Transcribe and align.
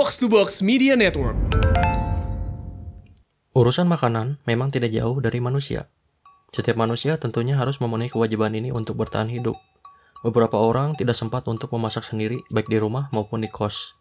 Box 0.00 0.16
to 0.16 0.32
Box 0.32 0.64
Media 0.64 0.96
Network. 0.96 1.36
Urusan 3.52 3.84
makanan 3.84 4.40
memang 4.48 4.72
tidak 4.72 4.96
jauh 4.96 5.20
dari 5.20 5.44
manusia. 5.44 5.92
Setiap 6.56 6.80
manusia 6.80 7.20
tentunya 7.20 7.52
harus 7.60 7.84
memenuhi 7.84 8.08
kewajiban 8.08 8.56
ini 8.56 8.72
untuk 8.72 8.96
bertahan 8.96 9.28
hidup. 9.28 9.60
Beberapa 10.24 10.56
orang 10.56 10.96
tidak 10.96 11.20
sempat 11.20 11.44
untuk 11.52 11.68
memasak 11.76 12.08
sendiri, 12.08 12.40
baik 12.48 12.72
di 12.72 12.80
rumah 12.80 13.12
maupun 13.12 13.44
di 13.44 13.52
kos. 13.52 13.92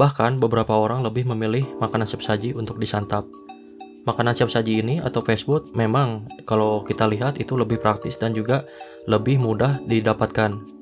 Bahkan, 0.00 0.40
beberapa 0.40 0.72
orang 0.72 1.04
lebih 1.04 1.28
memilih 1.28 1.68
makanan 1.84 2.08
siap 2.08 2.24
saji 2.24 2.56
untuk 2.56 2.80
disantap. 2.80 3.28
Makanan 4.08 4.32
siap 4.32 4.48
saji 4.48 4.80
ini 4.80 5.04
atau 5.04 5.20
fast 5.20 5.44
food 5.44 5.68
memang 5.76 6.24
kalau 6.48 6.80
kita 6.80 7.04
lihat 7.04 7.36
itu 7.36 7.60
lebih 7.60 7.76
praktis 7.84 8.16
dan 8.16 8.32
juga 8.32 8.64
lebih 9.04 9.36
mudah 9.36 9.84
didapatkan 9.84 10.75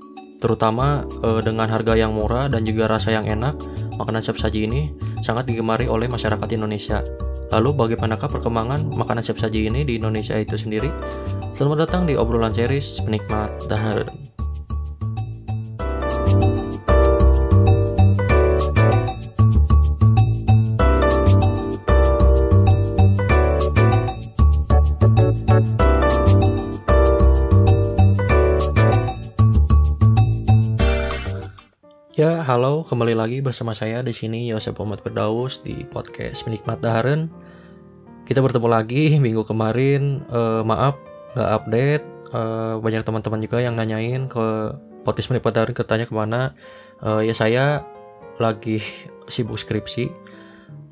terutama 0.45 1.09
uh, 1.25 1.41
dengan 1.41 1.65
harga 1.65 1.97
yang 1.97 2.13
murah 2.13 2.53
dan 2.53 2.69
juga 2.69 2.85
rasa 2.85 3.17
yang 3.17 3.25
enak, 3.25 3.57
makanan 3.97 4.21
siap 4.21 4.37
saji 4.37 4.69
ini 4.69 4.93
sangat 5.25 5.49
digemari 5.49 5.89
oleh 5.89 6.05
masyarakat 6.05 6.45
Indonesia. 6.53 7.01
Lalu 7.49 7.73
bagaimanakah 7.73 8.29
perkembangan 8.29 8.93
makanan 8.93 9.25
siap 9.25 9.41
saji 9.41 9.73
ini 9.73 9.89
di 9.89 9.97
Indonesia 9.97 10.37
itu 10.37 10.61
sendiri? 10.61 10.93
Selamat 11.57 11.89
datang 11.89 12.05
di 12.05 12.13
obrolan 12.13 12.53
series 12.53 13.01
penikmat 13.01 13.57
dahar. 13.73 14.05
Halo, 32.45 32.85
kembali 32.85 33.17
lagi 33.17 33.41
bersama 33.41 33.73
saya 33.73 34.05
di 34.05 34.13
sini 34.13 34.53
Yosef 34.53 34.77
Muhammad 34.77 35.01
Berdaus 35.01 35.65
di 35.65 35.81
podcast 35.89 36.45
Menikmat 36.45 36.77
Daharen. 36.85 37.33
Kita 38.29 38.45
bertemu 38.45 38.69
lagi 38.69 39.05
minggu 39.25 39.49
kemarin, 39.49 40.21
uh, 40.29 40.61
maaf 40.61 41.01
nggak 41.33 41.51
update. 41.57 42.05
Uh, 42.37 42.77
banyak 42.85 43.01
teman-teman 43.01 43.41
juga 43.41 43.65
yang 43.65 43.81
nanyain 43.81 44.29
ke 44.29 44.77
podcast 45.09 45.33
Menikmat 45.33 45.57
Daharen 45.57 45.73
katanya 45.73 46.05
ke 46.05 46.13
mana. 46.13 46.53
Uh, 47.01 47.25
ya 47.25 47.33
saya 47.33 47.81
lagi 48.37 48.77
sibuk 49.33 49.57
skripsi. 49.57 50.13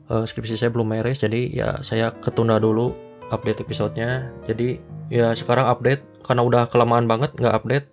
Uh, 0.09 0.25
skripsi 0.25 0.57
saya 0.57 0.73
belum 0.73 0.89
beres, 0.89 1.21
jadi 1.21 1.53
ya 1.53 1.69
saya 1.85 2.17
ketunda 2.17 2.57
dulu 2.57 2.97
update 3.29 3.61
episodenya. 3.61 4.33
Jadi 4.49 4.81
ya 5.13 5.37
sekarang 5.37 5.69
update 5.69 6.25
karena 6.25 6.49
udah 6.49 6.65
kelamaan 6.73 7.05
banget 7.05 7.37
nggak 7.37 7.55
update. 7.61 7.87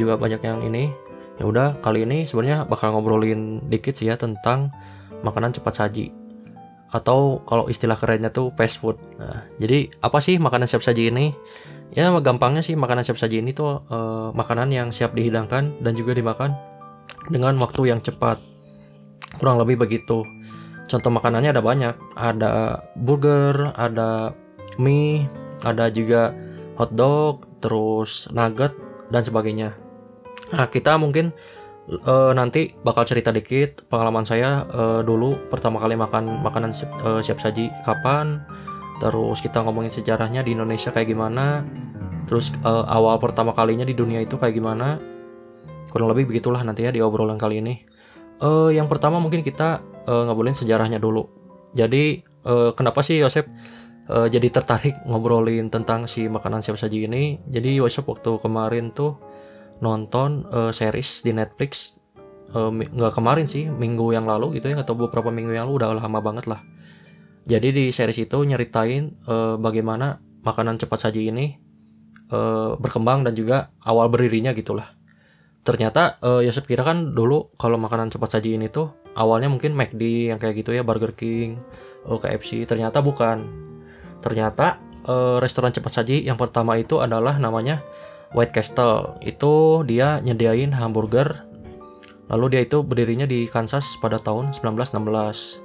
Juga 0.00 0.16
banyak 0.16 0.40
yang 0.40 0.64
ini 0.64 1.07
ya 1.38 1.44
udah 1.46 1.78
kali 1.80 2.02
ini 2.02 2.26
sebenarnya 2.26 2.66
bakal 2.66 2.92
ngobrolin 2.92 3.62
dikit 3.70 3.94
sih 3.94 4.10
ya 4.10 4.18
tentang 4.18 4.74
makanan 5.22 5.54
cepat 5.54 5.74
saji 5.74 6.10
atau 6.88 7.44
kalau 7.44 7.68
istilah 7.68 8.00
kerennya 8.00 8.32
tuh 8.32 8.52
fast 8.56 8.80
food. 8.80 8.96
Nah, 9.20 9.44
jadi 9.60 9.92
apa 10.00 10.18
sih 10.24 10.40
makanan 10.40 10.64
siap 10.64 10.80
saji 10.80 11.12
ini? 11.12 11.36
Ya 11.92 12.12
gampangnya 12.20 12.64
sih 12.64 12.76
makanan 12.76 13.04
siap 13.04 13.20
saji 13.20 13.40
ini 13.44 13.52
tuh 13.52 13.84
uh, 13.88 14.32
makanan 14.32 14.72
yang 14.72 14.88
siap 14.92 15.12
dihidangkan 15.12 15.80
dan 15.84 15.92
juga 15.96 16.16
dimakan 16.16 16.56
dengan 17.28 17.56
waktu 17.60 17.92
yang 17.92 18.00
cepat. 18.00 18.40
Kurang 19.36 19.60
lebih 19.60 19.84
begitu. 19.84 20.24
Contoh 20.88 21.12
makanannya 21.12 21.52
ada 21.52 21.60
banyak. 21.60 21.94
Ada 22.16 22.80
burger, 22.96 23.76
ada 23.76 24.32
mie, 24.80 25.28
ada 25.60 25.92
juga 25.92 26.32
hotdog, 26.80 27.44
terus 27.60 28.32
nugget 28.32 28.72
dan 29.12 29.20
sebagainya. 29.24 29.76
Nah, 30.48 30.66
kita 30.72 30.96
mungkin 30.96 31.32
uh, 32.08 32.32
nanti 32.32 32.72
bakal 32.84 33.04
cerita 33.08 33.32
dikit 33.32 33.84
pengalaman 33.88 34.24
saya 34.24 34.64
uh, 34.68 35.00
dulu 35.00 35.48
pertama 35.48 35.80
kali 35.80 35.96
makan 35.96 36.40
makanan 36.44 36.72
siap, 36.72 36.90
uh, 37.04 37.20
siap 37.20 37.40
saji 37.40 37.72
kapan. 37.84 38.44
Terus 38.98 39.38
kita 39.38 39.62
ngomongin 39.62 39.94
sejarahnya 39.94 40.42
di 40.42 40.56
Indonesia 40.56 40.90
kayak 40.90 41.08
gimana. 41.08 41.62
Terus 42.28 42.52
uh, 42.66 42.84
awal 42.88 43.16
pertama 43.22 43.56
kalinya 43.56 43.86
di 43.86 43.96
dunia 43.96 44.20
itu 44.20 44.36
kayak 44.36 44.52
gimana. 44.56 45.00
Kurang 45.88 46.12
lebih 46.12 46.28
begitulah 46.28 46.60
nanti 46.60 46.84
ya 46.84 46.92
di 46.92 47.00
obrolan 47.00 47.40
kali 47.40 47.64
ini. 47.64 47.74
Uh, 48.38 48.70
yang 48.70 48.86
pertama 48.86 49.18
mungkin 49.18 49.40
kita 49.40 49.82
uh, 50.06 50.22
ngobrolin 50.28 50.54
sejarahnya 50.54 51.00
dulu. 51.00 51.26
Jadi 51.72 52.22
uh, 52.44 52.72
kenapa 52.76 53.00
sih 53.00 53.20
Yosep 53.22 53.46
uh, 54.12 54.28
jadi 54.28 54.48
tertarik 54.52 54.98
ngobrolin 55.08 55.72
tentang 55.72 56.04
si 56.10 56.28
makanan 56.28 56.60
siap 56.60 56.76
saji 56.76 57.08
ini? 57.08 57.40
Jadi 57.48 57.80
Yosep 57.80 58.04
waktu 58.06 58.36
kemarin 58.38 58.92
tuh 58.92 59.16
nonton 59.78 60.46
uh, 60.50 60.74
series 60.74 61.22
di 61.22 61.32
Netflix 61.34 62.02
uh, 62.54 62.70
nggak 62.72 63.14
kemarin 63.14 63.46
sih 63.46 63.68
minggu 63.68 64.14
yang 64.14 64.26
lalu 64.26 64.58
gitu 64.58 64.72
ya 64.72 64.82
atau 64.82 64.98
beberapa 64.98 65.30
minggu 65.30 65.54
yang 65.54 65.68
lalu 65.68 65.84
udah 65.84 65.98
lama 65.98 66.20
banget 66.22 66.46
lah. 66.50 66.60
Jadi 67.48 67.68
di 67.72 67.84
series 67.88 68.28
itu 68.28 68.38
nyeritain 68.44 69.24
uh, 69.24 69.56
bagaimana 69.56 70.20
makanan 70.44 70.76
cepat 70.76 71.08
saji 71.08 71.32
ini 71.32 71.56
uh, 72.28 72.76
berkembang 72.76 73.24
dan 73.24 73.32
juga 73.32 73.72
awal 73.80 74.12
berdirinya 74.12 74.52
gitulah. 74.52 74.92
Ternyata 75.64 76.20
uh, 76.24 76.40
Yosef 76.44 76.64
kira 76.68 76.84
kan 76.84 77.12
dulu 77.16 77.52
kalau 77.56 77.76
makanan 77.80 78.12
cepat 78.12 78.38
saji 78.38 78.56
ini 78.56 78.68
tuh 78.68 78.92
awalnya 79.16 79.48
mungkin 79.48 79.76
McD 79.76 80.32
yang 80.32 80.38
kayak 80.40 80.60
gitu 80.64 80.72
ya 80.72 80.84
Burger 80.84 81.12
King 81.16 81.60
uh, 82.08 82.18
KFC 82.20 82.68
ternyata 82.68 83.00
bukan. 83.00 83.44
Ternyata 84.18 84.80
uh, 85.08 85.36
restoran 85.40 85.72
cepat 85.72 86.02
saji 86.02 86.24
yang 86.24 86.36
pertama 86.36 86.76
itu 86.76 87.00
adalah 87.00 87.36
namanya 87.40 87.80
White 88.36 88.52
Castle. 88.52 89.16
Itu 89.24 89.84
dia 89.88 90.20
nyediain 90.20 90.74
hamburger. 90.76 91.44
Lalu 92.28 92.56
dia 92.56 92.62
itu 92.64 92.84
berdirinya 92.84 93.24
di 93.24 93.48
Kansas 93.48 93.96
pada 94.00 94.20
tahun 94.20 94.52
1916 94.52 95.64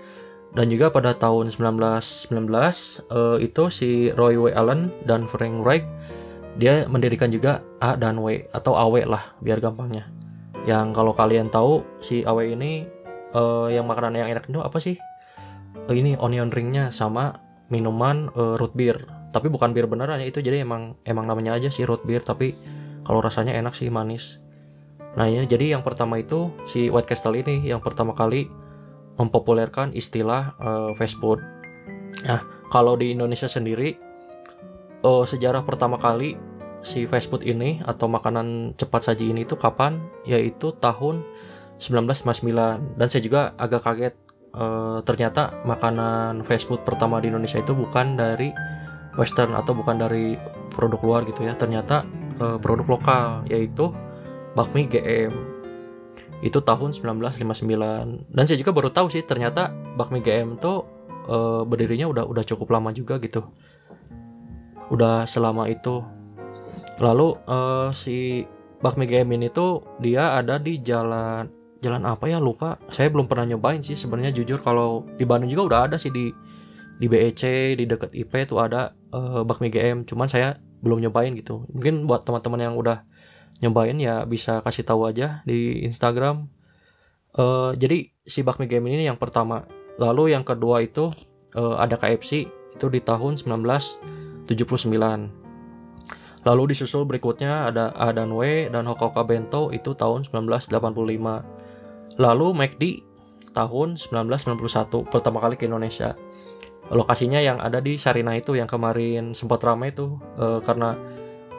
dan 0.53 0.69
juga 0.69 0.93
pada 0.93 1.17
tahun 1.17 1.49
1919 1.49 2.45
uh, 3.09 3.37
itu 3.41 3.63
si 3.73 4.13
Roy 4.13 4.37
W. 4.37 4.53
Allen 4.53 4.93
dan 5.03 5.25
Frank 5.25 5.65
Wright 5.65 5.83
dia 6.53 6.85
mendirikan 6.85 7.33
juga 7.33 7.65
A 7.81 7.97
dan 7.97 8.21
W 8.21 8.45
atau 8.53 8.77
AW 8.77 9.09
lah 9.09 9.33
biar 9.41 9.57
gampangnya. 9.57 10.05
Yang 10.69 10.93
kalau 10.93 11.11
kalian 11.17 11.49
tahu 11.49 11.81
si 11.99 12.21
AW 12.21 12.53
ini 12.53 12.85
uh, 13.33 13.67
yang 13.73 13.89
makanan 13.89 14.21
yang 14.21 14.29
enak 14.29 14.45
itu 14.45 14.61
apa 14.61 14.77
sih? 14.77 14.95
Uh, 15.89 15.97
ini 15.97 16.13
onion 16.21 16.53
ringnya 16.53 16.93
sama 16.93 17.41
minuman 17.73 18.29
uh, 18.37 18.55
root 18.61 18.77
beer 18.77 19.01
tapi 19.33 19.49
bukan 19.49 19.73
bir 19.73 19.89
beneran 19.89 20.21
ya 20.21 20.29
itu 20.29 20.39
jadi 20.45 20.61
emang 20.61 20.93
emang 21.03 21.25
namanya 21.25 21.57
aja 21.57 21.73
sih 21.73 21.83
root 21.83 22.05
beer 22.05 22.21
tapi 22.21 22.53
kalau 23.01 23.19
rasanya 23.19 23.57
enak 23.57 23.73
sih 23.73 23.89
manis. 23.89 24.39
Nah 25.17 25.25
ini 25.25 25.49
jadi 25.49 25.73
yang 25.73 25.81
pertama 25.81 26.21
itu 26.21 26.53
si 26.69 26.87
White 26.87 27.09
Castle 27.09 27.41
ini 27.41 27.65
yang 27.65 27.81
pertama 27.81 28.13
kali 28.13 28.47
mempopulerkan 29.17 29.93
istilah 29.97 30.53
uh, 30.61 30.91
fast 30.93 31.17
food. 31.17 31.41
Nah 32.23 32.45
kalau 32.69 32.93
di 32.93 33.13
Indonesia 33.13 33.49
sendiri 33.49 33.97
uh, 35.01 35.25
sejarah 35.25 35.65
pertama 35.65 35.97
kali 35.97 36.37
si 36.85 37.09
fast 37.09 37.29
food 37.29 37.41
ini 37.45 37.81
atau 37.81 38.05
makanan 38.05 38.77
cepat 38.77 39.11
saji 39.11 39.33
ini 39.33 39.45
tuh 39.49 39.57
kapan? 39.57 39.97
Yaitu 40.25 40.77
tahun 40.77 41.25
1959 41.77 42.97
dan 43.01 43.07
saya 43.09 43.21
juga 43.21 43.41
agak 43.57 43.81
kaget 43.81 44.15
uh, 44.55 44.99
ternyata 45.03 45.61
makanan 45.65 46.45
fast 46.47 46.69
food 46.69 46.81
pertama 46.85 47.19
di 47.19 47.29
Indonesia 47.29 47.59
itu 47.59 47.73
bukan 47.75 48.15
dari 48.15 48.53
western 49.19 49.53
atau 49.53 49.77
bukan 49.77 50.01
dari 50.01 50.37
produk 50.73 51.01
luar 51.01 51.21
gitu 51.27 51.45
ya. 51.45 51.53
Ternyata 51.53 52.05
uh, 52.41 52.57
produk 52.57 52.97
lokal 52.97 53.45
yaitu 53.49 53.93
bakmi 54.53 54.85
GM 54.85 55.33
itu 56.43 56.59
tahun 56.59 56.91
1959 56.91 58.35
dan 58.35 58.43
saya 58.43 58.59
juga 58.59 58.75
baru 58.75 58.91
tahu 58.91 59.07
sih 59.07 59.23
ternyata 59.23 59.71
bakmi 59.95 60.19
GM 60.19 60.59
tuh 60.59 60.83
uh, 61.31 61.63
berdirinya 61.63 62.11
udah 62.11 62.23
udah 62.27 62.43
cukup 62.43 62.75
lama 62.75 62.91
juga 62.91 63.17
gitu. 63.21 63.47
Udah 64.91 65.23
selama 65.23 65.71
itu. 65.71 66.03
Lalu 66.99 67.39
uh, 67.47 67.89
si 67.95 68.45
bakmi 68.83 69.07
GM 69.07 69.39
ini 69.39 69.47
tuh 69.49 69.97
dia 70.03 70.35
ada 70.35 70.59
di 70.59 70.83
jalan 70.83 71.47
jalan 71.79 72.03
apa 72.03 72.27
ya? 72.27 72.43
Lupa. 72.43 72.75
Saya 72.91 73.07
belum 73.07 73.25
pernah 73.31 73.55
nyobain 73.55 73.79
sih 73.79 73.95
sebenarnya 73.95 74.35
jujur. 74.35 74.59
Kalau 74.59 75.07
di 75.15 75.23
Bandung 75.23 75.47
juga 75.49 75.63
udah 75.63 75.79
ada 75.89 75.95
sih 75.95 76.11
di 76.11 76.27
di 76.97 77.05
BEC 77.09 77.73
di 77.77 77.85
dekat 77.89 78.13
IP 78.13 78.45
tuh 78.45 78.61
ada 78.61 78.93
uh, 79.13 79.41
bakmi 79.41 79.69
GM 79.73 80.05
cuman 80.05 80.27
saya 80.29 80.57
belum 80.83 80.99
nyobain 80.99 81.33
gitu. 81.33 81.65
Mungkin 81.71 82.05
buat 82.05 82.27
teman-teman 82.27 82.59
yang 82.59 82.75
udah 82.75 83.07
nyobain 83.63 83.95
ya 83.97 84.27
bisa 84.27 84.59
kasih 84.61 84.83
tahu 84.83 85.07
aja 85.07 85.41
di 85.47 85.85
Instagram. 85.87 86.51
Uh, 87.33 87.73
jadi 87.73 88.13
si 88.27 88.43
bakmi 88.45 88.67
GM 88.69 88.85
ini 88.87 89.07
yang 89.07 89.17
pertama. 89.17 89.65
Lalu 89.97 90.33
yang 90.33 90.43
kedua 90.43 90.81
itu 90.81 91.13
uh, 91.55 91.77
ada 91.77 91.97
KFC 91.97 92.49
itu 92.49 92.85
di 92.89 92.99
tahun 92.99 93.37
1979 93.37 94.49
lalu 96.43 96.75
disusul 96.75 97.07
berikutnya 97.07 97.71
ada 97.71 97.95
A 97.95 98.11
dan 98.11 98.35
W 98.35 98.67
dan 98.67 98.83
Hokoka 98.83 99.23
Bento. 99.23 99.71
Itu 99.71 99.95
tahun 99.95 100.27
1985 100.27 100.75
lalu 102.19 102.47
McD 102.53 102.83
tahun 103.53 103.95
1991 104.01 105.13
pertama 105.13 105.37
kali 105.41 105.55
ke 105.57 105.69
Indonesia 105.69 106.17
lokasinya 106.91 107.39
yang 107.39 107.61
ada 107.63 107.79
di 107.79 107.95
Sarina 107.95 108.35
itu 108.35 108.59
yang 108.59 108.67
kemarin 108.67 109.31
sempat 109.31 109.63
ramai 109.63 109.95
itu 109.95 110.19
uh, 110.35 110.59
karena 110.59 110.99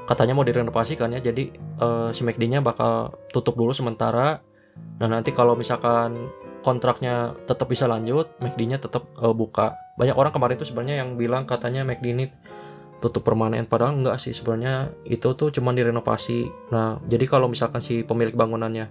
katanya 0.05 0.37
mau 0.37 0.45
direnovasi 0.45 1.01
kan 1.01 1.17
ya 1.17 1.21
jadi 1.25 1.49
uh, 1.81 2.13
si 2.13 2.29
McD-nya 2.29 2.61
bakal 2.61 3.17
tutup 3.33 3.57
dulu 3.57 3.73
sementara 3.73 4.45
dan 5.01 5.17
nanti 5.17 5.33
kalau 5.33 5.57
misalkan 5.57 6.29
kontraknya 6.65 7.37
tetap 7.45 7.69
bisa 7.69 7.85
lanjut, 7.85 8.33
McD-nya 8.41 8.81
tetap 8.81 9.05
uh, 9.21 9.37
buka. 9.37 9.77
Banyak 10.01 10.17
orang 10.17 10.33
kemarin 10.33 10.57
tuh 10.57 10.67
sebenarnya 10.67 11.05
yang 11.05 11.21
bilang 11.21 11.45
katanya 11.45 11.85
McD 11.85 12.07
ini 12.17 12.27
tutup 13.05 13.21
permanen 13.21 13.69
padahal 13.69 14.01
enggak 14.01 14.17
sih 14.17 14.33
sebenarnya 14.33 14.89
itu 15.05 15.29
tuh 15.37 15.53
cuma 15.53 15.77
direnovasi. 15.77 16.49
Nah, 16.73 16.99
jadi 17.05 17.29
kalau 17.29 17.53
misalkan 17.53 17.85
si 17.85 18.01
pemilik 18.01 18.33
bangunannya 18.33 18.87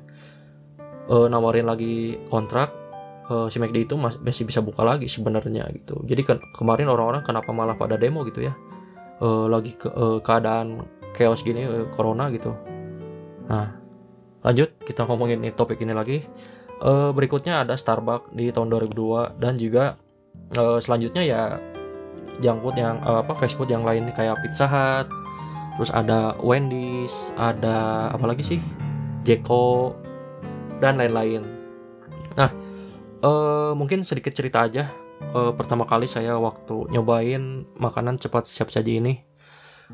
uh, 1.10 1.28
nawarin 1.28 1.66
lagi 1.66 2.22
kontrak 2.30 2.83
uh, 3.30 3.48
si 3.48 3.60
McD 3.62 3.88
itu 3.88 3.96
masih 4.00 4.44
bisa 4.44 4.60
buka 4.60 4.82
lagi 4.82 5.06
sebenarnya 5.08 5.70
gitu. 5.76 6.02
Jadi 6.04 6.22
ke 6.24 6.34
kemarin 6.56 6.90
orang-orang 6.90 7.24
kenapa 7.24 7.50
malah 7.52 7.78
pada 7.78 8.00
demo 8.00 8.26
gitu 8.28 8.44
ya? 8.44 8.54
Uh, 9.24 9.48
lagi 9.48 9.78
ke 9.78 9.88
uh, 9.88 10.20
keadaan 10.20 10.84
chaos 11.14 11.46
gini 11.46 11.64
uh, 11.64 11.88
corona 11.94 12.28
gitu. 12.34 12.52
Nah, 13.48 13.76
lanjut 14.44 14.76
kita 14.84 15.08
ngomongin 15.08 15.40
topik 15.56 15.80
ini 15.80 15.96
lagi 15.96 16.24
uh, 16.84 17.10
berikutnya 17.16 17.64
ada 17.64 17.80
Starbucks 17.80 18.36
di 18.36 18.52
tahun 18.52 18.68
2002 18.76 19.40
dan 19.40 19.54
juga 19.56 19.96
uh, 20.60 20.78
selanjutnya 20.78 21.24
ya 21.24 21.42
food 22.44 22.76
yang 22.76 23.00
uh, 23.08 23.24
apa 23.24 23.34
fast 23.40 23.56
food 23.56 23.72
yang 23.72 23.88
lain 23.88 24.12
kayak 24.12 24.36
Pizza 24.44 24.68
Hut 24.68 25.08
terus 25.80 25.90
ada 25.96 26.36
Wendy's 26.44 27.32
ada 27.40 28.10
apa 28.12 28.26
lagi 28.28 28.44
sih 28.44 28.60
Jeko 29.24 29.96
dan 30.84 31.00
lain-lain 31.00 31.42
nah 32.36 32.52
uh, 33.24 33.72
mungkin 33.74 34.04
sedikit 34.04 34.36
cerita 34.36 34.68
aja. 34.68 34.92
Uh, 35.32 35.56
pertama 35.56 35.88
kali 35.88 36.04
saya 36.04 36.36
waktu 36.36 36.92
nyobain 36.92 37.64
makanan 37.80 38.20
cepat 38.20 38.44
siap 38.44 38.70
saji 38.70 39.00
ini. 39.00 39.24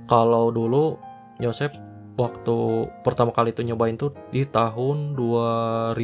Kalau 0.10 0.50
dulu 0.50 0.98
Yosep 1.40 1.72
waktu 2.20 2.58
pertama 3.06 3.32
kali 3.32 3.56
itu 3.56 3.64
nyobain 3.64 3.96
tuh 3.96 4.12
di 4.28 4.44
tahun 4.44 5.16
2000 5.16 5.96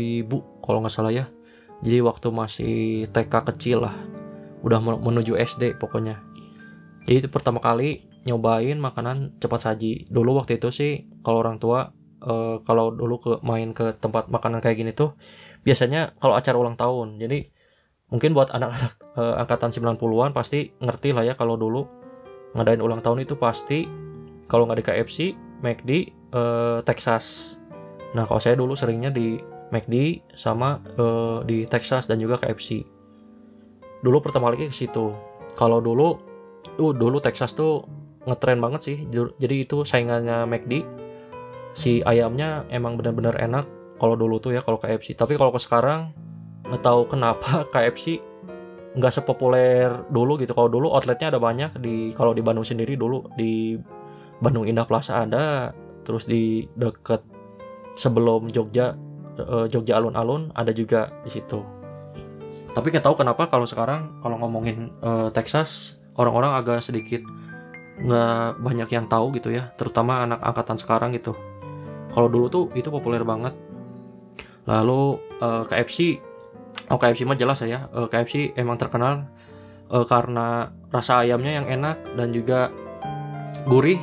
kalau 0.64 0.80
nggak 0.86 0.94
salah 0.94 1.12
ya. 1.12 1.26
Jadi 1.84 2.00
waktu 2.06 2.28
masih 2.32 2.76
TK 3.12 3.34
kecil 3.52 3.84
lah. 3.84 3.96
Udah 4.64 4.80
menuju 4.80 5.36
SD 5.36 5.76
pokoknya. 5.82 6.22
Jadi 7.06 7.26
itu 7.26 7.30
pertama 7.30 7.60
kali 7.62 8.08
nyobain 8.26 8.78
makanan 8.80 9.38
cepat 9.38 9.74
saji. 9.74 10.08
Dulu 10.08 10.42
waktu 10.42 10.58
itu 10.58 10.72
sih 10.72 11.06
kalau 11.22 11.44
orang 11.44 11.60
tua 11.62 11.94
uh, 12.26 12.62
kalau 12.66 12.90
dulu 12.90 13.16
ke 13.22 13.32
main 13.46 13.72
ke 13.72 13.94
tempat 13.98 14.32
makanan 14.32 14.60
kayak 14.64 14.78
gini 14.82 14.92
tuh 14.92 15.14
biasanya 15.66 16.14
kalau 16.22 16.38
acara 16.38 16.56
ulang 16.56 16.78
tahun 16.78 17.18
jadi 17.18 17.50
mungkin 18.14 18.38
buat 18.38 18.54
anak-anak 18.54 18.94
uh, 19.18 19.42
angkatan 19.42 19.74
90-an 19.74 20.32
pasti 20.32 20.72
ngerti 20.78 21.10
lah 21.12 21.26
ya 21.26 21.34
kalau 21.34 21.58
dulu 21.58 21.84
ngadain 22.56 22.80
ulang 22.80 23.02
tahun 23.02 23.26
itu 23.26 23.36
pasti 23.36 23.90
kalau 24.46 24.70
nggak 24.70 24.80
di 24.80 24.86
KFC 24.86 25.18
McD 25.66 25.92
uh, 26.32 26.80
Texas. 26.86 27.58
Nah 28.14 28.24
kalau 28.30 28.40
saya 28.40 28.56
dulu 28.56 28.78
seringnya 28.78 29.10
di 29.10 29.42
McD 29.74 30.22
sama 30.38 30.80
uh, 31.02 31.42
di 31.42 31.66
Texas 31.66 32.06
dan 32.06 32.22
juga 32.22 32.38
KFC. 32.38 32.86
Dulu 34.06 34.18
pertama 34.22 34.54
kali 34.54 34.70
ke 34.70 34.76
situ. 34.76 35.12
Kalau 35.58 35.82
dulu, 35.82 36.20
uh 36.78 36.94
dulu 36.94 37.18
Texas 37.18 37.58
tuh 37.58 37.82
ngetren 38.30 38.62
banget 38.62 38.82
sih. 38.86 38.98
Jadi 39.12 39.56
itu 39.66 39.82
saingannya 39.82 40.46
McD. 40.46 40.74
Si 41.76 42.00
ayamnya 42.06 42.64
emang 42.70 42.96
benar-benar 42.96 43.36
enak. 43.42 43.66
Kalau 43.96 44.16
dulu 44.20 44.40
tuh 44.40 44.56
ya 44.56 44.62
kalau 44.62 44.80
KFC. 44.80 45.16
Tapi 45.16 45.40
kalau 45.40 45.56
ke 45.56 45.60
sekarang 45.62 46.12
nggak 46.66 46.82
tahu 46.84 47.08
kenapa 47.08 47.64
KFC 47.74 48.20
nggak 48.96 49.14
sepopuler 49.14 50.08
dulu 50.12 50.40
gitu. 50.40 50.52
Kalau 50.56 50.72
dulu 50.72 50.92
outletnya 50.92 51.32
ada 51.32 51.40
banyak 51.40 51.80
di 51.80 52.12
kalau 52.16 52.32
di 52.32 52.42
Bandung 52.44 52.68
sendiri 52.68 52.96
dulu 52.96 53.28
di 53.36 53.76
Bandung 54.40 54.68
Indah 54.68 54.88
Plaza 54.88 55.24
ada 55.24 55.72
terus 56.06 56.28
di 56.28 56.68
deket 56.78 57.24
sebelum 57.96 58.52
Jogja 58.52 58.94
uh, 59.40 59.66
Jogja 59.66 59.98
alun-alun 59.98 60.52
ada 60.54 60.70
juga 60.76 61.10
di 61.24 61.32
situ 61.32 61.60
tapi 62.76 62.92
nggak 62.92 63.08
tahu 63.08 63.16
kenapa 63.24 63.48
kalau 63.48 63.64
sekarang 63.64 64.20
kalau 64.20 64.36
ngomongin 64.40 64.92
uh, 65.00 65.32
Texas 65.32 66.00
orang-orang 66.20 66.60
agak 66.60 66.84
sedikit 66.84 67.24
nggak 67.96 68.60
banyak 68.60 68.90
yang 68.92 69.08
tahu 69.08 69.32
gitu 69.32 69.56
ya 69.56 69.72
terutama 69.80 70.28
anak 70.28 70.44
angkatan 70.44 70.76
sekarang 70.76 71.16
gitu 71.16 71.32
kalau 72.12 72.28
dulu 72.28 72.46
tuh 72.52 72.64
itu 72.76 72.92
populer 72.92 73.24
banget 73.24 73.56
lalu 74.66 75.22
uh, 75.42 75.62
eh, 75.62 75.64
KFC 75.70 75.98
oh 76.90 76.98
KFC 76.98 77.26
mah 77.26 77.38
jelas 77.38 77.62
ya 77.66 77.90
uh, 77.94 78.10
KFC 78.10 78.54
emang 78.58 78.78
terkenal 78.78 79.30
uh, 79.90 80.06
karena 80.06 80.74
rasa 80.90 81.26
ayamnya 81.26 81.62
yang 81.62 81.68
enak 81.70 81.98
dan 82.18 82.30
juga 82.34 82.70
gurih. 83.66 84.00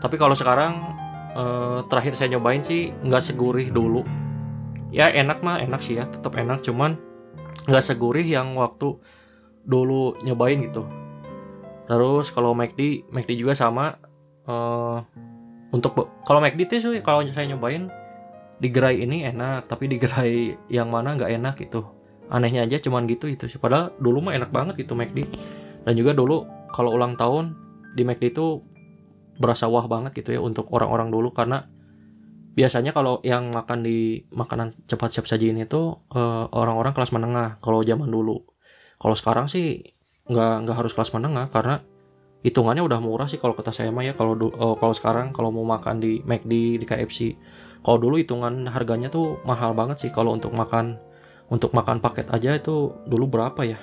Tapi 0.00 0.16
kalau 0.16 0.32
sekarang 0.36 0.96
uh, 1.36 1.84
terakhir 1.88 2.16
saya 2.16 2.36
nyobain 2.36 2.64
sih 2.64 2.92
nggak 2.92 3.22
segurih 3.24 3.68
dulu. 3.72 4.04
Ya 4.90 5.12
enak 5.12 5.44
mah 5.44 5.60
enak 5.62 5.80
sih 5.84 6.00
ya 6.00 6.08
tetap 6.08 6.34
enak 6.34 6.64
cuman 6.64 6.98
nggak 7.68 7.84
segurih 7.84 8.24
yang 8.24 8.56
waktu 8.56 8.96
dulu 9.64 10.16
nyobain 10.24 10.60
gitu. 10.64 10.88
Terus 11.84 12.30
kalau 12.30 12.54
McD 12.54 13.10
McD 13.10 13.34
juga 13.34 13.52
sama 13.52 13.98
uh, 14.46 14.98
untuk 15.70 15.94
kalau 16.26 16.40
McD 16.42 16.60
itu 16.66 16.74
sih 16.80 17.02
kalau 17.02 17.22
saya 17.28 17.50
nyobain 17.50 17.90
di 18.60 18.68
gerai 18.68 19.00
ini 19.00 19.24
enak 19.24 19.72
tapi 19.72 19.88
di 19.88 19.96
gerai 19.96 20.52
yang 20.68 20.92
mana 20.92 21.16
nggak 21.16 21.32
enak 21.32 21.54
gitu. 21.64 21.88
Anehnya 22.30 22.68
aja 22.68 22.78
cuman 22.78 23.08
gitu 23.08 23.26
itu 23.26 23.48
sih. 23.48 23.58
Padahal 23.58 23.96
dulu 23.96 24.28
mah 24.30 24.36
enak 24.36 24.52
banget 24.52 24.84
gitu 24.84 24.92
McD 24.94 25.26
dan 25.88 25.92
juga 25.96 26.12
dulu 26.12 26.44
kalau 26.70 26.94
ulang 26.94 27.16
tahun 27.16 27.56
di 27.96 28.04
McD 28.04 28.36
itu 28.36 28.62
berasa 29.40 29.66
wah 29.66 29.88
banget 29.88 30.12
gitu 30.20 30.36
ya 30.36 30.40
untuk 30.44 30.68
orang-orang 30.70 31.08
dulu. 31.08 31.32
Karena 31.32 31.64
biasanya 32.52 32.92
kalau 32.92 33.24
yang 33.24 33.48
makan 33.50 33.80
di 33.80 34.28
makanan 34.30 34.68
cepat 34.84 35.08
siap 35.08 35.26
saji 35.26 35.56
ini 35.56 35.64
tuh 35.64 36.04
uh, 36.12 36.52
orang-orang 36.52 36.92
kelas 36.92 37.16
menengah 37.16 37.56
kalau 37.64 37.80
zaman 37.80 38.12
dulu. 38.12 38.44
Kalau 39.00 39.16
sekarang 39.16 39.48
sih 39.48 39.80
nggak 40.28 40.68
nggak 40.68 40.76
harus 40.76 40.92
kelas 40.92 41.10
menengah 41.16 41.48
karena 41.48 41.80
hitungannya 42.44 42.84
udah 42.84 43.00
murah 43.02 43.26
sih 43.26 43.40
kalau 43.40 43.56
kata 43.56 43.72
saya 43.72 43.88
mah 43.88 44.04
ya. 44.04 44.12
Kalau 44.12 44.36
uh, 44.36 44.76
kalau 44.76 44.94
sekarang 44.94 45.32
kalau 45.32 45.48
mau 45.48 45.64
makan 45.64 45.98
di 45.98 46.20
McD 46.20 46.78
di 46.78 46.84
KFC 46.84 47.18
kalau 47.80 47.96
dulu 47.96 48.20
hitungan 48.20 48.68
harganya 48.68 49.08
tuh 49.08 49.40
mahal 49.48 49.72
banget 49.72 50.06
sih. 50.06 50.10
Kalau 50.12 50.36
untuk 50.36 50.52
makan 50.52 51.00
untuk 51.48 51.72
makan 51.72 51.98
paket 52.04 52.28
aja 52.28 52.52
itu 52.52 52.92
dulu 53.08 53.24
berapa 53.26 53.60
ya? 53.64 53.80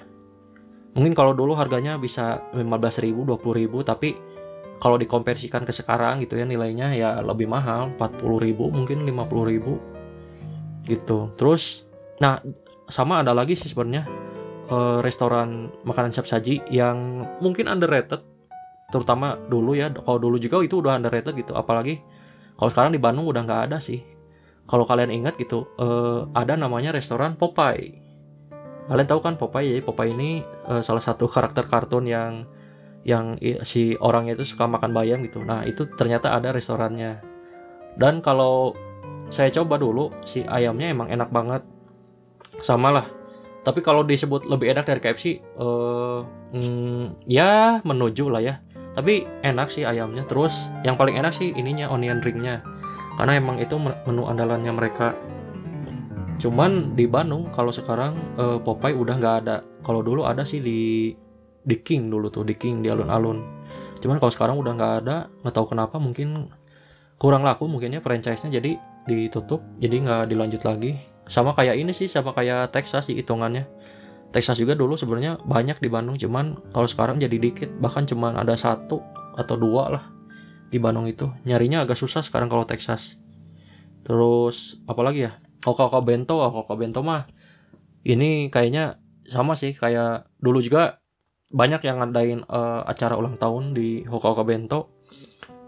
Mungkin 0.94 1.14
kalau 1.18 1.34
dulu 1.34 1.54
harganya 1.58 1.98
bisa 1.98 2.42
15.000 2.54 3.14
20.000 3.14 3.86
tapi 3.86 4.18
kalau 4.78 4.98
dikonversikan 5.02 5.66
ke 5.66 5.74
sekarang 5.74 6.22
gitu 6.22 6.38
ya 6.38 6.46
nilainya 6.46 6.94
ya 6.94 7.10
lebih 7.26 7.50
mahal. 7.50 7.94
40 7.98 8.46
ribu 8.46 8.70
mungkin 8.70 9.02
50 9.02 9.52
ribu. 9.52 9.82
Gitu. 10.86 11.34
Terus 11.34 11.90
nah 12.22 12.38
sama 12.86 13.26
ada 13.26 13.34
lagi 13.34 13.58
sih 13.58 13.74
sebenarnya 13.74 14.06
uh, 14.70 15.02
restoran 15.02 15.74
makanan 15.84 16.14
siap 16.14 16.30
saji 16.30 16.62
yang 16.70 17.26
mungkin 17.42 17.66
underrated 17.66 18.22
terutama 18.94 19.42
dulu 19.50 19.74
ya. 19.74 19.90
Kalau 19.90 20.22
dulu 20.22 20.38
juga 20.38 20.62
itu 20.62 20.78
udah 20.86 21.02
underrated 21.02 21.34
gitu. 21.34 21.58
Apalagi 21.58 21.98
kalau 22.58 22.70
sekarang 22.74 22.92
di 22.92 23.00
Bandung 23.00 23.30
udah 23.30 23.46
nggak 23.46 23.62
ada 23.72 23.78
sih 23.78 24.02
kalau 24.68 24.84
kalian 24.84 25.14
ingat 25.14 25.40
gitu 25.40 25.70
uh, 25.80 26.28
ada 26.36 26.60
namanya 26.60 26.92
restoran 26.92 27.40
Popeye 27.40 28.02
kalian 28.90 29.08
tahu 29.08 29.20
kan 29.24 29.40
Popeye 29.40 29.78
jadi 29.78 29.84
Popeye 29.86 30.12
ini 30.12 30.42
uh, 30.68 30.84
salah 30.84 31.04
satu 31.04 31.30
karakter 31.32 31.70
kartun 31.70 32.10
yang 32.10 32.50
yang 33.08 33.40
si 33.64 33.96
orangnya 34.04 34.36
itu 34.36 34.44
suka 34.44 34.68
makan 34.68 34.92
bayam 34.92 35.24
gitu. 35.24 35.40
Nah, 35.40 35.64
itu 35.64 35.88
ternyata 35.88 36.36
ada 36.36 36.52
restorannya. 36.52 37.24
Dan 37.96 38.20
kalau 38.20 38.76
saya 39.32 39.48
coba 39.48 39.80
dulu 39.80 40.12
si 40.28 40.44
ayamnya 40.44 40.92
emang 40.92 41.08
enak 41.08 41.32
banget. 41.32 41.64
Sama 42.60 42.92
lah. 42.92 43.08
Tapi 43.64 43.80
kalau 43.80 44.04
disebut 44.04 44.48
lebih 44.52 44.76
enak 44.76 44.84
dari 44.84 45.00
KFC 45.00 45.40
eh 45.40 46.20
mm, 46.52 47.24
ya 47.32 47.80
menuju 47.88 48.28
lah 48.28 48.44
ya. 48.44 48.60
Tapi 48.98 49.30
enak 49.46 49.70
sih 49.70 49.86
ayamnya. 49.86 50.26
Terus 50.26 50.74
yang 50.82 50.98
paling 50.98 51.22
enak 51.22 51.30
sih 51.30 51.54
ininya 51.54 51.94
onion 51.94 52.18
ringnya. 52.18 52.66
Karena 53.14 53.38
emang 53.38 53.62
itu 53.62 53.78
menu 53.78 54.26
andalannya 54.26 54.74
mereka. 54.74 55.14
Cuman 56.42 56.98
di 56.98 57.06
Bandung 57.06 57.54
kalau 57.54 57.70
sekarang 57.70 58.18
eh, 58.42 58.58
Popeye 58.58 58.98
udah 58.98 59.16
nggak 59.22 59.36
ada. 59.46 59.62
Kalau 59.86 60.02
dulu 60.02 60.26
ada 60.26 60.42
sih 60.42 60.58
di 60.58 61.14
di 61.68 61.76
King 61.84 62.08
dulu 62.08 62.32
tuh 62.32 62.48
di 62.48 62.56
King 62.56 62.80
di 62.80 62.88
alun-alun 62.88 63.44
cuman 64.00 64.24
kalau 64.24 64.32
sekarang 64.32 64.56
udah 64.56 64.72
nggak 64.80 64.94
ada 65.04 65.28
nggak 65.44 65.54
tahu 65.54 65.76
kenapa 65.76 66.00
mungkin 66.00 66.48
kurang 67.20 67.44
laku 67.44 67.68
mungkinnya 67.68 68.00
franchise-nya 68.00 68.64
jadi 68.64 68.80
ditutup 69.04 69.60
jadi 69.76 70.00
nggak 70.00 70.24
dilanjut 70.32 70.64
lagi 70.64 70.96
sama 71.28 71.52
kayak 71.52 71.76
ini 71.76 71.92
sih 71.92 72.08
sama 72.08 72.32
kayak 72.32 72.72
Texas 72.72 73.12
sih 73.12 73.20
hitungannya 73.20 73.68
Texas 74.32 74.60
juga 74.60 74.76
dulu 74.76 75.00
sebenarnya 75.00 75.40
banyak 75.48 75.80
di 75.80 75.88
Bandung 75.88 76.20
cuman 76.20 76.72
kalau 76.76 76.88
sekarang 76.88 77.18
jadi 77.18 77.38
dikit. 77.40 77.70
Bahkan 77.80 78.10
cuman 78.12 78.36
ada 78.38 78.54
satu 78.60 79.00
atau 79.38 79.56
dua 79.56 79.84
lah 79.88 80.04
di 80.68 80.78
Bandung 80.78 81.08
itu. 81.08 81.32
Nyarinya 81.48 81.88
agak 81.88 81.96
susah 81.96 82.20
sekarang 82.22 82.52
kalau 82.52 82.68
Texas. 82.68 83.20
Terus 84.04 84.84
apalagi 84.88 85.28
ya? 85.28 85.40
Koko 85.58 86.00
Bento 86.00 86.40
Koko 86.40 86.76
Bento 86.80 87.02
mah 87.04 87.28
ini 88.04 88.52
kayaknya 88.52 89.00
sama 89.28 89.56
sih. 89.56 89.76
Kayak 89.76 90.32
dulu 90.40 90.60
juga 90.64 91.00
banyak 91.48 91.82
yang 91.88 92.04
ngadain 92.04 92.44
uh, 92.48 92.84
acara 92.84 93.16
ulang 93.16 93.40
tahun 93.40 93.72
di 93.72 94.04
Hoka 94.04 94.44
Bento. 94.44 95.00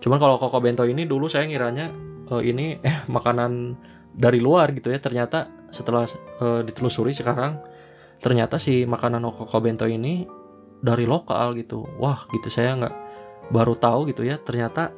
Cuman 0.03 0.19
kalau 0.19 0.35
Hoka 0.35 0.59
Bento 0.59 0.83
ini 0.83 1.07
dulu 1.07 1.31
saya 1.31 1.47
ngiranya 1.47 1.91
uh, 2.31 2.43
ini 2.43 2.79
eh 2.83 2.97
makanan 3.07 3.79
dari 4.11 4.43
luar 4.43 4.75
gitu 4.75 4.91
ya. 4.91 4.99
Ternyata 4.99 5.71
setelah 5.71 6.03
uh, 6.43 6.61
ditelusuri 6.63 7.15
sekarang 7.15 7.59
ternyata 8.19 8.59
si 8.59 8.83
makanan 8.83 9.23
Hokoko 9.23 9.57
Bento 9.63 9.87
ini 9.87 10.27
dari 10.79 11.07
lokal 11.07 11.55
gitu. 11.59 11.87
Wah 11.99 12.27
gitu. 12.35 12.47
Saya 12.51 12.75
nggak 12.75 12.95
baru 13.51 13.73
tahu 13.75 14.11
gitu 14.11 14.27
ya. 14.27 14.39
Ternyata 14.39 14.91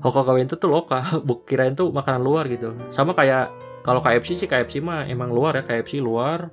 Hokoko 0.00 0.32
Bento 0.36 0.56
tuh 0.56 0.72
lokal. 0.72 1.24
Kirain 1.48 1.76
tuh 1.76 1.92
makanan 1.92 2.20
luar 2.24 2.48
gitu. 2.48 2.76
Sama 2.88 3.12
kayak 3.12 3.52
kalau 3.84 4.00
KFC 4.00 4.44
sih 4.44 4.48
KFC 4.48 4.80
mah 4.80 5.04
emang 5.08 5.32
luar 5.32 5.60
ya. 5.60 5.62
KFC 5.64 6.00
luar 6.00 6.48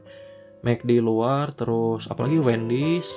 McD 0.62 1.02
luar 1.02 1.58
terus 1.58 2.06
apalagi 2.06 2.38
Wendy's 2.38 3.10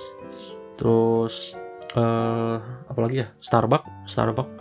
terus 0.80 1.58
uh, 1.98 2.58
apalagi 2.88 3.26
ya? 3.26 3.28
Starbucks 3.42 4.08
Starbucks 4.08 4.52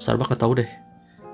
Starbucks 0.00 0.28
nggak 0.32 0.42
tahu 0.42 0.52
deh. 0.62 0.70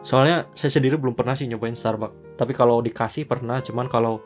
Soalnya 0.07 0.47
saya 0.55 0.71
sendiri 0.71 0.99
belum 0.99 1.19
pernah 1.19 1.35
sih 1.35 1.47
nyobain 1.47 1.77
Starbucks. 1.77 2.37
Tapi 2.41 2.53
kalau 2.53 2.83
dikasih 2.83 3.25
pernah 3.29 3.63
cuman 3.63 3.87
kalau 3.87 4.23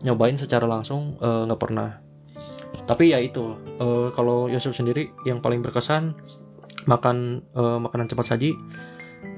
nyobain 0.00 0.34
secara 0.34 0.64
langsung 0.64 1.20
eh, 1.20 1.42
nggak 1.46 1.60
uh, 1.60 1.62
pernah. 1.62 1.90
Tapi 2.88 3.14
ya 3.14 3.20
itu 3.22 3.54
uh, 3.78 4.08
kalau 4.16 4.48
Yosef 4.48 4.74
sendiri 4.74 5.12
yang 5.28 5.38
paling 5.44 5.60
berkesan 5.60 6.16
makan 6.88 7.46
uh, 7.54 7.78
makanan 7.78 8.10
cepat 8.10 8.34
saji 8.34 8.58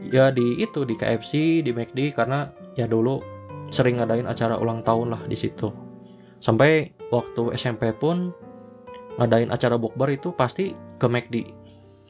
ya 0.08 0.32
di 0.32 0.64
itu 0.64 0.88
di 0.88 0.96
KFC 0.96 1.60
di 1.60 1.70
McD 1.76 2.16
karena 2.16 2.48
ya 2.72 2.88
dulu 2.88 3.20
sering 3.68 4.00
ngadain 4.00 4.24
acara 4.24 4.56
ulang 4.56 4.80
tahun 4.80 5.12
lah 5.12 5.22
di 5.28 5.36
situ. 5.36 5.68
Sampai 6.40 6.96
waktu 7.12 7.52
SMP 7.56 7.92
pun 7.92 8.32
ngadain 9.20 9.52
acara 9.52 9.76
bukber 9.76 10.14
itu 10.16 10.32
pasti 10.32 10.72
ke 10.74 11.06
McD 11.06 11.36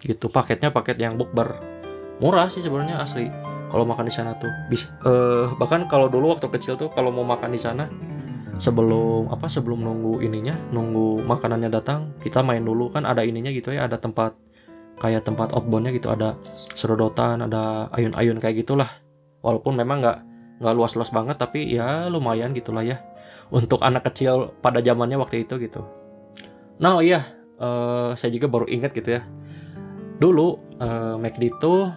gitu 0.05 0.29
paketnya 0.29 0.71
paket 0.71 1.01
yang 1.01 1.17
bukber. 1.17 1.57
Murah 2.23 2.47
sih 2.47 2.63
sebenarnya 2.63 3.03
asli. 3.03 3.27
Kalau 3.73 3.83
makan 3.83 4.07
di 4.07 4.15
sana 4.15 4.39
tuh 4.39 4.53
bisa 4.71 4.87
uh, 5.03 5.51
bahkan 5.59 5.91
kalau 5.91 6.07
dulu 6.07 6.31
waktu 6.31 6.47
kecil 6.47 6.79
tuh 6.79 6.95
kalau 6.95 7.11
mau 7.11 7.27
makan 7.27 7.51
di 7.51 7.59
sana 7.59 7.91
sebelum 8.59 9.31
apa 9.31 9.51
sebelum 9.51 9.83
nunggu 9.83 10.23
ininya 10.23 10.55
nunggu 10.71 11.27
makanannya 11.27 11.71
datang 11.71 12.15
kita 12.23 12.41
main 12.41 12.63
dulu. 12.63 12.91
Kan 12.93 13.05
ada 13.05 13.23
ininya 13.27 13.51
gitu 13.51 13.75
ya 13.75 13.87
ada 13.87 13.99
tempat 13.99 14.37
kayak 15.01 15.27
tempat 15.27 15.53
outboundnya 15.55 15.95
gitu. 15.95 16.11
Ada 16.11 16.39
serodotan 16.75 17.43
ada 17.45 17.89
ayun-ayun 17.95 18.39
kayak 18.39 18.67
gitulah. 18.67 18.91
Walaupun 19.45 19.77
memang 19.77 20.01
nggak 20.01 20.19
nggak 20.63 20.75
luas-luas 20.75 21.11
banget 21.11 21.37
tapi 21.37 21.67
ya 21.69 22.07
lumayan 22.09 22.55
gitulah 22.55 22.83
ya. 22.83 23.03
Untuk 23.53 23.85
anak 23.85 24.09
kecil 24.11 24.57
pada 24.65 24.81
zamannya 24.81 25.21
waktu 25.21 25.45
itu 25.45 25.61
gitu. 25.61 25.85
Nah 26.81 26.99
iya 27.05 27.29
uh, 27.61 28.17
saya 28.19 28.35
juga 28.35 28.51
baru 28.51 28.67
ingat 28.67 28.95
gitu 28.97 29.21
ya. 29.21 29.23
Dulu 30.19 30.79
uh, 30.79 31.15
McD 31.19 31.59
itu 31.59 31.91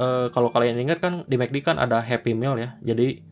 uh, 0.00 0.26
kalau 0.32 0.48
kalian 0.50 0.80
ingat 0.80 0.98
kan 1.04 1.22
di 1.28 1.36
McD 1.36 1.62
kan 1.62 1.76
ada 1.78 2.00
Happy 2.00 2.32
Meal 2.32 2.56
ya. 2.58 2.76
Jadi 2.82 3.22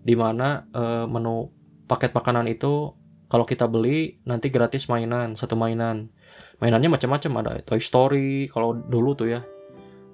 di 0.00 0.14
mana 0.16 0.64
uh, 0.72 1.04
menu 1.04 1.59
paket 1.90 2.14
makanan 2.14 2.46
itu 2.46 2.94
kalau 3.26 3.42
kita 3.42 3.66
beli 3.66 4.22
nanti 4.22 4.46
gratis 4.50 4.86
mainan, 4.86 5.34
satu 5.34 5.58
mainan. 5.58 6.10
Mainannya 6.62 6.90
macam-macam 6.90 7.32
ada 7.42 7.52
Toy 7.66 7.82
Story 7.82 8.46
kalau 8.46 8.78
dulu 8.78 9.18
tuh 9.18 9.34
ya. 9.34 9.42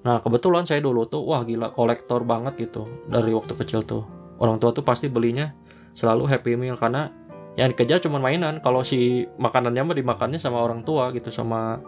Nah, 0.05 0.21
kebetulan 0.25 0.65
saya 0.65 0.81
dulu 0.81 1.05
tuh 1.05 1.25
wah 1.25 1.45
gila 1.45 1.73
kolektor 1.73 2.25
banget 2.25 2.57
gitu 2.57 2.89
dari 3.09 3.33
waktu 3.37 3.53
kecil 3.53 3.85
tuh. 3.85 4.09
Orang 4.41 4.57
tua 4.61 4.73
tuh 4.73 4.85
pasti 4.85 5.13
belinya 5.13 5.53
selalu 5.93 6.29
Happy 6.29 6.57
Meal 6.57 6.77
karena 6.81 7.13
yang 7.57 7.73
dikejar 7.73 8.01
cuma 8.05 8.21
mainan. 8.21 8.61
Kalau 8.65 8.81
si 8.85 9.25
makanannya 9.37 9.83
mah 9.85 9.97
dimakannya 9.97 10.41
sama 10.41 10.61
orang 10.61 10.85
tua 10.85 11.13
gitu, 11.13 11.33
sama 11.33 11.81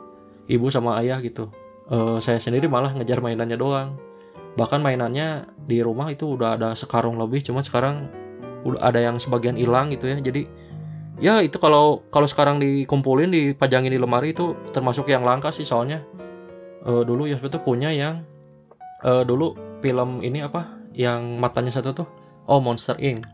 ibu 0.48 0.68
sama 0.72 0.96
ayah 1.00 1.20
gitu. 1.20 1.52
Uh, 1.88 2.20
saya 2.20 2.40
sendiri 2.40 2.68
malah 2.68 2.92
ngejar 2.92 3.20
mainannya 3.24 3.56
doang 3.56 3.96
bahkan 4.58 4.82
mainannya 4.82 5.46
di 5.54 5.78
rumah 5.78 6.10
itu 6.10 6.34
udah 6.34 6.58
ada 6.58 6.74
sekarung 6.74 7.14
lebih 7.14 7.46
cuma 7.46 7.62
sekarang 7.62 8.10
ada 8.78 8.98
yang 8.98 9.16
sebagian 9.20 9.54
hilang 9.54 9.90
gitu 9.92 10.10
ya. 10.10 10.18
Jadi 10.18 10.42
ya 11.18 11.42
itu 11.42 11.58
kalau 11.58 12.06
kalau 12.14 12.26
sekarang 12.30 12.62
dikumpulin 12.62 13.30
dipajangin 13.30 13.90
di 13.90 13.98
lemari 13.98 14.30
itu 14.34 14.54
termasuk 14.70 15.10
yang 15.10 15.22
langka 15.26 15.50
sih 15.50 15.66
soalnya. 15.66 16.02
Uh, 16.86 17.02
dulu 17.02 17.26
ya 17.26 17.36
itu 17.36 17.58
punya 17.60 17.90
yang 17.90 18.22
uh, 19.02 19.26
dulu 19.26 19.54
film 19.82 20.22
ini 20.22 20.42
apa? 20.42 20.78
Yang 20.94 21.20
matanya 21.38 21.72
satu 21.74 21.90
tuh 21.94 22.08
oh 22.46 22.60
Monster 22.62 22.98
Inc. 22.98 23.26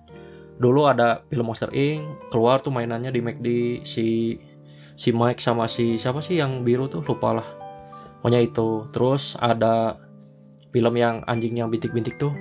Dulu 0.57 0.87
ada 0.89 1.25
film 1.29 1.49
Monster 1.49 1.71
Inc 1.73 2.31
keluar 2.33 2.61
tuh 2.61 2.73
mainannya 2.73 3.13
di 3.13 3.21
McD 3.21 3.49
si 3.85 4.39
si 4.95 5.11
Mike 5.11 5.43
sama 5.43 5.67
si 5.67 5.99
siapa 6.01 6.23
sih 6.25 6.41
yang 6.41 6.65
biru 6.65 6.89
tuh? 6.89 7.05
Lupa 7.05 7.37
lah. 7.37 7.49
Pokoknya 8.21 8.41
itu. 8.41 8.89
Terus 8.89 9.37
ada 9.37 10.01
film 10.73 10.95
yang 10.97 11.23
anjing 11.29 11.55
yang 11.61 11.69
bintik-bintik 11.69 12.17
tuh 12.17 12.33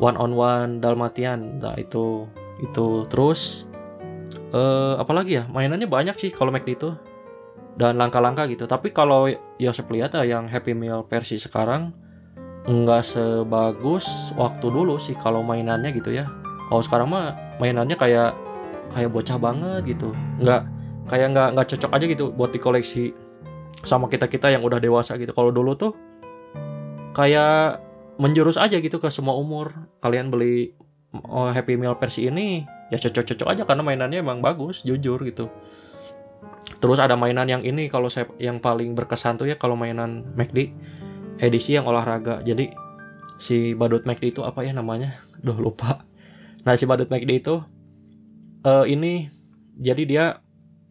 one 0.00 0.16
on 0.16 0.32
one 0.32 0.80
Dalmatian 0.80 1.60
nah 1.60 1.76
itu 1.76 2.26
itu 2.64 3.04
terus 3.06 3.70
uh, 4.50 4.96
apalagi 4.98 5.40
ya 5.40 5.44
mainannya 5.46 5.86
banyak 5.86 6.16
sih 6.16 6.30
kalau 6.32 6.50
McD 6.50 6.76
itu 6.76 6.90
dan 7.80 7.96
langka-langka 7.96 8.44
gitu. 8.50 8.68
Tapi 8.68 8.92
kalau 8.92 9.24
Yosep 9.56 9.88
lihat 9.88 10.12
ya 10.12 10.28
yang 10.28 10.44
Happy 10.50 10.76
Meal 10.76 11.00
versi 11.08 11.40
sekarang 11.40 11.96
nggak 12.68 13.02
sebagus 13.02 14.36
waktu 14.36 14.66
dulu 14.68 15.00
sih 15.00 15.16
kalau 15.16 15.40
mainannya 15.40 15.96
gitu 15.96 16.12
ya. 16.12 16.28
Kalau 16.68 16.82
sekarang 16.84 17.08
mah 17.08 17.32
mainannya 17.56 17.96
kayak 17.96 18.36
kayak 18.92 19.08
bocah 19.08 19.40
banget 19.40 19.96
gitu. 19.96 20.12
Nggak 20.44 20.68
kayak 21.08 21.26
nggak 21.32 21.48
nggak 21.56 21.66
cocok 21.72 21.90
aja 21.96 22.04
gitu 22.04 22.24
buat 22.36 22.52
dikoleksi 22.52 23.16
sama 23.80 24.12
kita 24.12 24.28
kita 24.28 24.52
yang 24.52 24.60
udah 24.60 24.76
dewasa 24.76 25.16
gitu. 25.16 25.32
Kalau 25.32 25.48
dulu 25.48 25.72
tuh 25.72 25.96
kayak 27.16 27.89
menjurus 28.20 28.60
aja 28.60 28.76
gitu 28.76 29.00
ke 29.00 29.08
semua 29.08 29.32
umur. 29.34 29.88
Kalian 30.04 30.28
beli 30.28 30.76
oh, 31.26 31.48
Happy 31.48 31.80
Meal 31.80 31.96
versi 31.96 32.28
ini 32.28 32.62
ya 32.92 33.00
cocok-cocok 33.00 33.48
aja 33.48 33.62
karena 33.64 33.82
mainannya 33.82 34.20
emang 34.20 34.44
bagus 34.44 34.84
jujur 34.84 35.24
gitu. 35.24 35.48
Terus 36.80 37.00
ada 37.00 37.16
mainan 37.16 37.48
yang 37.48 37.64
ini 37.64 37.88
kalau 37.88 38.12
saya 38.12 38.28
yang 38.36 38.60
paling 38.60 38.92
berkesan 38.92 39.40
tuh 39.40 39.48
ya 39.48 39.56
kalau 39.56 39.74
mainan 39.74 40.28
McD 40.36 40.76
edisi 41.40 41.76
yang 41.76 41.88
olahraga. 41.88 42.44
Jadi 42.44 42.68
si 43.40 43.72
badut 43.72 44.04
McD 44.04 44.36
itu 44.36 44.44
apa 44.44 44.60
ya 44.62 44.76
namanya? 44.76 45.16
Duh 45.44 45.56
lupa. 45.56 46.04
Nah 46.68 46.76
si 46.76 46.84
badut 46.84 47.08
McD 47.08 47.40
itu 47.40 47.56
uh, 48.68 48.84
ini 48.84 49.32
jadi 49.80 50.02
dia 50.04 50.24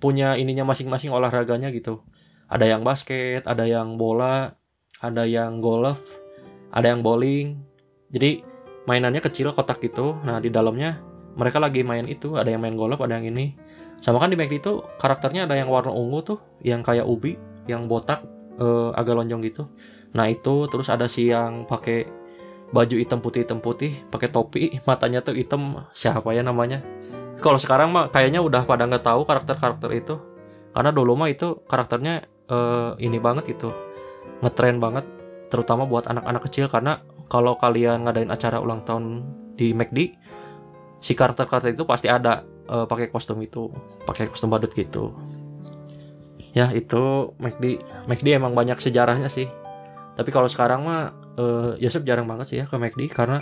punya 0.02 0.34
ininya 0.34 0.66
masing-masing 0.66 1.14
olahraganya 1.14 1.70
gitu. 1.70 2.02
Ada 2.50 2.66
yang 2.66 2.82
basket 2.82 3.46
ada 3.46 3.70
yang 3.70 4.02
bola 4.02 4.58
ada 5.00 5.24
yang 5.24 5.64
golf, 5.64 6.02
ada 6.74 6.88
yang 6.94 7.02
bowling. 7.02 7.60
Jadi 8.10 8.42
mainannya 8.90 9.22
kecil 9.22 9.54
kotak 9.54 9.82
gitu. 9.84 10.18
Nah, 10.26 10.42
di 10.42 10.50
dalamnya 10.50 11.02
mereka 11.38 11.62
lagi 11.62 11.86
main 11.86 12.10
itu, 12.10 12.36
ada 12.36 12.50
yang 12.50 12.62
main 12.62 12.74
golf, 12.74 13.00
ada 13.02 13.18
yang 13.18 13.30
ini. 13.30 13.54
Sama 14.00 14.18
kan 14.18 14.32
di 14.32 14.40
McD 14.40 14.64
itu 14.64 14.74
karakternya 14.98 15.46
ada 15.46 15.60
yang 15.60 15.68
warna 15.68 15.92
ungu 15.92 16.24
tuh, 16.24 16.40
yang 16.64 16.82
kayak 16.82 17.04
ubi, 17.04 17.36
yang 17.68 17.86
botak, 17.86 18.24
eh, 18.58 18.90
agak 18.96 19.14
lonjong 19.20 19.42
gitu. 19.46 19.64
Nah, 20.16 20.26
itu 20.32 20.66
terus 20.72 20.88
ada 20.90 21.06
si 21.06 21.30
yang 21.30 21.68
pakai 21.70 22.08
baju 22.70 22.96
hitam 22.96 23.20
putih 23.20 23.44
hitam 23.44 23.60
putih, 23.60 23.92
pakai 24.10 24.30
topi, 24.32 24.74
matanya 24.90 25.20
tuh 25.22 25.36
hitam, 25.36 25.86
siapa 25.92 26.32
ya 26.32 26.42
namanya? 26.42 26.82
Kalau 27.40 27.60
sekarang 27.60 27.92
mah 27.92 28.12
kayaknya 28.12 28.44
udah 28.44 28.68
pada 28.68 28.84
nggak 28.88 29.04
tahu 29.04 29.24
karakter-karakter 29.24 29.90
itu. 29.96 30.16
Karena 30.76 30.92
dulu 30.92 31.16
mah 31.18 31.32
itu 31.32 31.60
karakternya 31.66 32.28
eh, 32.50 32.92
ini 33.04 33.18
banget 33.20 33.58
gitu 33.58 33.72
ngetren 34.40 34.80
banget 34.80 35.06
terutama 35.50 35.84
buat 35.90 36.06
anak-anak 36.06 36.46
kecil 36.48 36.70
karena 36.70 37.02
kalau 37.30 37.58
kalian 37.58 38.06
ngadain 38.06 38.30
acara 38.30 38.62
ulang 38.62 38.86
tahun 38.86 39.26
di 39.58 39.74
McD 39.74 40.16
si 41.00 41.18
karakter-karakter 41.18 41.74
itu 41.74 41.84
pasti 41.84 42.08
ada 42.08 42.44
uh, 42.70 42.86
pakai 42.86 43.10
kostum 43.10 43.40
itu 43.42 43.68
pakai 44.06 44.30
kostum 44.30 44.52
badut 44.52 44.72
gitu. 44.72 45.16
Ya 46.54 46.70
itu 46.74 47.34
McD 47.40 47.82
McD 48.06 48.28
emang 48.36 48.54
banyak 48.54 48.78
sejarahnya 48.78 49.28
sih. 49.32 49.48
Tapi 50.18 50.30
kalau 50.36 50.52
sekarang 50.52 50.84
mah 50.84 51.16
uh, 51.40 51.72
Yosef 51.80 52.04
jarang 52.04 52.28
banget 52.28 52.46
sih 52.52 52.58
ya 52.60 52.66
ke 52.68 52.76
McD 52.76 53.10
karena 53.10 53.40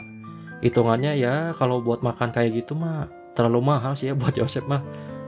hitungannya 0.62 1.18
ya 1.18 1.54
kalau 1.58 1.82
buat 1.82 2.02
makan 2.02 2.34
kayak 2.34 2.66
gitu 2.66 2.78
mah 2.78 3.10
terlalu 3.34 3.74
mahal 3.74 3.94
sih 3.98 4.12
ya 4.12 4.16
buat 4.16 4.34
Yosef 4.38 4.66
mah. 4.70 4.82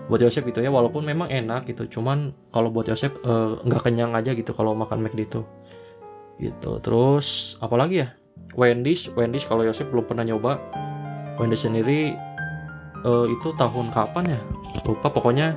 Buat 0.09 0.25
Yosef 0.25 0.41
itu 0.45 0.62
ya 0.62 0.74
walaupun 0.74 1.05
memang 1.05 1.29
enak 1.29 1.69
gitu 1.69 2.00
cuman 2.00 2.33
kalau 2.50 2.74
buat 2.74 2.89
Yosef 2.89 3.13
uh, 3.25 3.62
nggak 3.62 3.81
kenyang 3.86 4.17
aja 4.17 4.33
gitu 4.33 4.57
kalau 4.57 4.74
makan 4.74 5.05
McD 5.05 5.21
itu 5.29 5.41
gitu. 6.39 6.79
Terus 6.79 7.60
apalagi 7.60 8.08
ya? 8.08 8.15
Wendy's 8.58 9.12
Wendy's 9.13 9.46
kalau 9.46 9.62
Yosef 9.67 9.88
belum 9.91 10.08
pernah 10.10 10.25
nyoba. 10.25 10.58
Wendy's 11.38 11.63
sendiri 11.63 12.15
uh, 13.03 13.27
itu 13.29 13.53
tahun 13.55 13.91
kapan 13.93 14.36
ya? 14.36 14.39
Lupa 14.88 15.12
pokoknya 15.12 15.55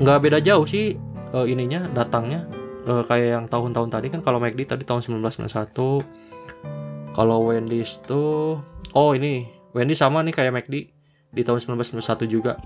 nggak 0.00 0.18
beda 0.22 0.38
jauh 0.40 0.64
sih 0.68 0.96
uh, 1.34 1.44
ininya 1.48 1.88
datangnya. 1.90 2.46
Uh, 2.80 3.04
kayak 3.04 3.28
yang 3.36 3.44
tahun-tahun 3.44 3.92
tadi 3.92 4.08
kan 4.08 4.24
kalau 4.24 4.40
McD 4.40 4.64
tadi 4.64 4.88
tahun 4.88 5.04
1991 5.20 7.12
kalau 7.12 7.52
Wendy's 7.52 8.00
tuh 8.00 8.56
oh 8.96 9.10
ini 9.12 9.52
Wendy's 9.76 10.00
sama 10.00 10.24
nih 10.24 10.32
kayak 10.32 10.52
McD 10.56 10.88
di 11.30 11.42
tahun 11.44 11.60
1991 11.76 12.24
juga. 12.26 12.56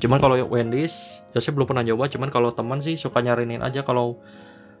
Cuman 0.00 0.20
kalau 0.20 0.36
Wendy's 0.48 1.24
Yosef 1.32 1.56
belum 1.56 1.72
pernah 1.72 1.84
nyoba 1.84 2.08
cuman 2.08 2.28
kalau 2.28 2.52
teman 2.52 2.84
sih 2.84 3.00
suka 3.00 3.24
nyarinin 3.24 3.64
aja 3.64 3.80
kalau 3.80 4.20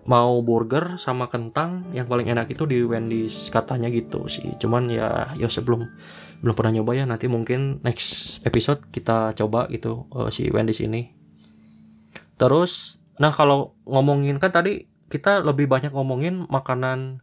mau 0.08 0.40
burger 0.40 0.96
sama 0.96 1.28
kentang 1.28 1.92
yang 1.92 2.08
paling 2.08 2.30
enak 2.32 2.48
itu 2.48 2.64
di 2.64 2.80
Wendy's 2.80 3.52
katanya 3.52 3.92
gitu 3.92 4.24
sih. 4.30 4.56
Cuman 4.56 4.88
ya 4.88 5.36
ya 5.36 5.48
sebelum 5.50 5.84
belum 6.40 6.54
pernah 6.56 6.80
nyoba 6.80 6.96
ya 6.96 7.04
nanti 7.04 7.28
mungkin 7.28 7.84
next 7.84 8.40
episode 8.48 8.80
kita 8.88 9.36
coba 9.36 9.68
gitu 9.68 10.08
uh, 10.16 10.32
si 10.32 10.48
Wendy's 10.48 10.80
ini. 10.80 11.12
Terus 12.40 13.04
nah 13.20 13.28
kalau 13.28 13.76
ngomongin 13.84 14.40
kan 14.40 14.48
tadi 14.48 14.88
kita 15.12 15.44
lebih 15.44 15.68
banyak 15.68 15.92
ngomongin 15.92 16.48
makanan 16.48 17.20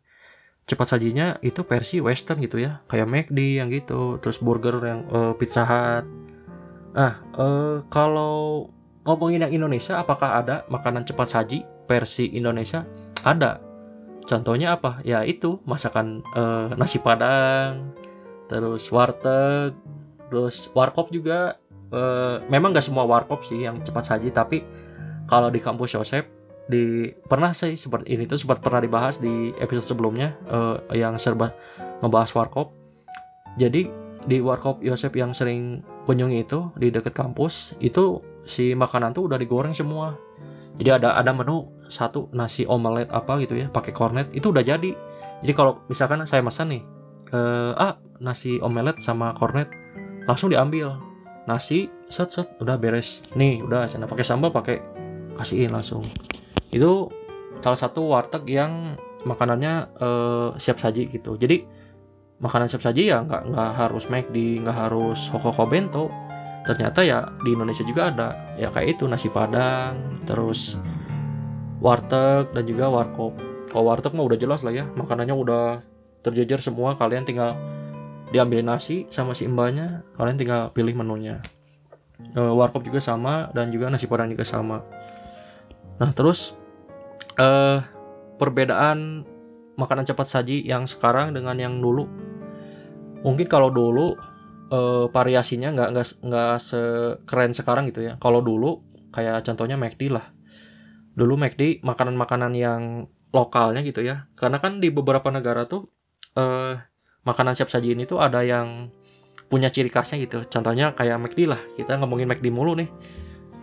cepat 0.67 0.87
sajinya 0.93 1.39
itu 1.41 1.65
versi 1.65 1.97
western 1.97 2.37
gitu 2.45 2.61
ya. 2.61 2.85
Kayak 2.85 3.09
McD 3.09 3.39
yang 3.57 3.73
gitu 3.73 4.21
terus 4.21 4.37
burger 4.37 4.77
yang 4.85 5.09
uh, 5.09 5.33
Pizza 5.33 5.65
Hut. 5.65 6.05
Nah 6.93 7.13
uh, 7.33 7.81
kalau 7.89 8.69
ngomongin 9.01 9.49
yang 9.49 9.63
Indonesia 9.63 9.97
apakah 9.97 10.37
ada 10.37 10.67
makanan 10.69 11.07
cepat 11.07 11.27
saji 11.31 11.65
versi 11.87 12.35
Indonesia 12.35 12.83
ada. 13.23 13.63
Contohnya 14.27 14.75
apa? 14.75 14.99
Ya 15.07 15.23
itu 15.23 15.63
masakan 15.63 16.21
uh, 16.35 16.75
nasi 16.75 16.99
padang 16.99 17.95
terus 18.51 18.91
warteg 18.91 19.73
terus 20.27 20.69
warkop 20.75 21.09
juga. 21.09 21.57
Uh, 21.87 22.43
memang 22.51 22.75
gak 22.75 22.83
semua 22.83 23.07
warkop 23.07 23.47
sih 23.47 23.63
yang 23.63 23.79
cepat 23.79 24.11
saji 24.11 24.27
tapi 24.35 24.59
kalau 25.23 25.47
di 25.47 25.55
kampus 25.63 25.95
Yosep 25.95 26.27
di 26.67 27.07
pernah 27.15 27.55
sih 27.55 27.79
seperti 27.79 28.11
ini 28.11 28.27
tuh 28.27 28.35
sempat 28.35 28.59
pernah 28.59 28.83
dibahas 28.83 29.23
di 29.23 29.55
episode 29.55 29.95
sebelumnya 29.95 30.35
uh, 30.51 30.83
yang 30.91 31.15
serba 31.15 31.55
ngebahas 32.03 32.35
warkop. 32.35 32.75
Jadi 33.55 33.87
di 34.27 34.37
warkop 34.43 34.83
Yosep 34.83 35.15
yang 35.15 35.31
sering 35.31 35.79
kunjungi 36.03 36.43
itu 36.43 36.75
di 36.75 36.91
dekat 36.91 37.15
kampus 37.15 37.79
itu 37.79 38.19
si 38.43 38.75
makanan 38.75 39.15
tuh 39.15 39.31
udah 39.31 39.39
digoreng 39.39 39.71
semua 39.71 40.26
jadi 40.77 41.01
ada 41.01 41.17
ada 41.17 41.33
menu 41.33 41.73
satu 41.89 42.29
nasi 42.37 42.63
omelet 42.69 43.09
apa 43.09 43.41
gitu 43.41 43.57
ya 43.57 43.67
pakai 43.73 43.91
kornet 43.91 44.29
itu 44.31 44.53
udah 44.53 44.61
jadi. 44.61 44.93
Jadi 45.37 45.53
kalau 45.53 45.81
misalkan 45.89 46.21
saya 46.29 46.41
pesan 46.45 46.73
nih 46.73 46.81
uh, 47.33 47.73
ah 47.77 47.97
nasi 48.21 48.61
omelet 48.61 49.01
sama 49.01 49.33
kornet 49.33 49.69
langsung 50.29 50.53
diambil. 50.53 51.01
Nasi 51.49 51.89
set 52.11 52.29
set 52.29 52.47
udah 52.61 52.77
beres. 52.77 53.25
Nih 53.33 53.65
udah 53.65 53.89
sana 53.89 54.05
pakai 54.05 54.25
sambal 54.25 54.53
pakai 54.53 54.77
kasihin 55.33 55.73
langsung. 55.73 56.05
Itu 56.69 57.09
salah 57.57 57.79
satu 57.79 58.13
warteg 58.13 58.45
yang 58.45 58.99
makanannya 59.25 59.73
uh, 59.97 60.49
siap 60.61 60.77
saji 60.77 61.09
gitu. 61.09 61.39
Jadi 61.41 61.65
makanan 62.37 62.69
siap 62.69 62.85
saji 62.85 63.09
ya 63.09 63.25
nggak 63.25 63.49
nggak 63.49 63.71
harus 63.73 64.05
make 64.13 64.29
di 64.29 64.61
nggak 64.61 64.77
harus 64.77 65.25
hokoko 65.33 65.65
bento 65.65 66.05
ternyata 66.67 66.99
ya 66.99 67.23
di 67.39 67.55
Indonesia 67.55 67.87
juga 67.87 68.11
ada 68.11 68.27
ya 68.59 68.67
kayak 68.67 68.99
itu 68.99 69.07
nasi 69.07 69.31
padang 69.31 70.19
terus 70.27 70.75
warteg 71.79 72.51
dan 72.51 72.63
juga 72.67 72.91
warkop. 72.91 73.39
Kalau 73.71 73.87
warteg 73.87 74.11
mah 74.11 74.27
udah 74.27 74.37
jelas 74.37 74.67
lah 74.67 74.75
ya 74.75 74.85
makanannya 74.99 75.31
udah 75.31 75.65
terjejer 76.27 76.59
semua. 76.59 76.99
Kalian 76.99 77.23
tinggal 77.23 77.55
diambil 78.35 78.59
nasi 78.59 79.07
sama 79.07 79.31
si 79.31 79.47
mbaknya 79.47 80.03
kalian 80.19 80.35
tinggal 80.35 80.61
pilih 80.75 80.91
menunya. 80.91 81.39
E, 82.35 82.41
warkop 82.43 82.83
juga 82.83 82.99
sama 82.99 83.47
dan 83.55 83.71
juga 83.71 83.87
nasi 83.87 84.03
padang 84.03 84.27
juga 84.27 84.43
sama. 84.43 84.83
Nah 86.03 86.11
terus 86.11 86.59
eh 87.39 87.79
perbedaan 88.35 89.23
makanan 89.79 90.03
cepat 90.03 90.27
saji 90.27 90.67
yang 90.67 90.83
sekarang 90.83 91.31
dengan 91.31 91.55
yang 91.55 91.79
dulu. 91.79 92.09
Mungkin 93.23 93.47
kalau 93.47 93.71
dulu 93.71 94.17
eh, 94.71 95.05
variasinya 95.11 95.69
nggak 95.73 95.89
nggak 95.93 96.05
nggak 96.27 96.55
sekeren 96.59 97.51
sekarang 97.55 97.89
gitu 97.89 98.03
ya. 98.05 98.13
Kalau 98.19 98.43
dulu 98.43 98.83
kayak 99.11 99.43
contohnya 99.47 99.79
McD 99.79 100.11
lah. 100.11 100.25
Dulu 101.17 101.33
McD 101.33 101.81
makanan-makanan 101.81 102.53
yang 102.53 102.81
lokalnya 103.33 103.81
gitu 103.81 104.05
ya. 104.05 104.29
Karena 104.37 104.61
kan 104.61 104.79
di 104.79 104.93
beberapa 104.93 105.27
negara 105.33 105.65
tuh 105.65 105.89
eh, 106.37 106.75
makanan 107.27 107.53
siap 107.57 107.67
saji 107.71 107.97
ini 107.97 108.07
tuh 108.07 108.23
ada 108.23 108.43
yang 108.45 108.91
punya 109.47 109.71
ciri 109.71 109.87
khasnya 109.87 110.19
gitu. 110.23 110.43
Contohnya 110.47 110.91
kayak 110.95 111.19
McD 111.19 111.47
lah. 111.47 111.59
Kita 111.75 111.95
ngomongin 111.99 112.27
McD 112.27 112.51
mulu 112.51 112.75
nih. 112.75 112.87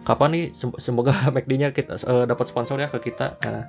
Kapan 0.04 0.30
nih? 0.37 0.44
Semoga 0.80 1.12
McD-nya 1.34 1.73
kita 1.73 1.96
uh, 2.04 2.25
dapat 2.28 2.44
sponsor 2.49 2.80
ya 2.80 2.88
ke 2.92 3.00
kita. 3.12 3.40
Nah, 3.44 3.64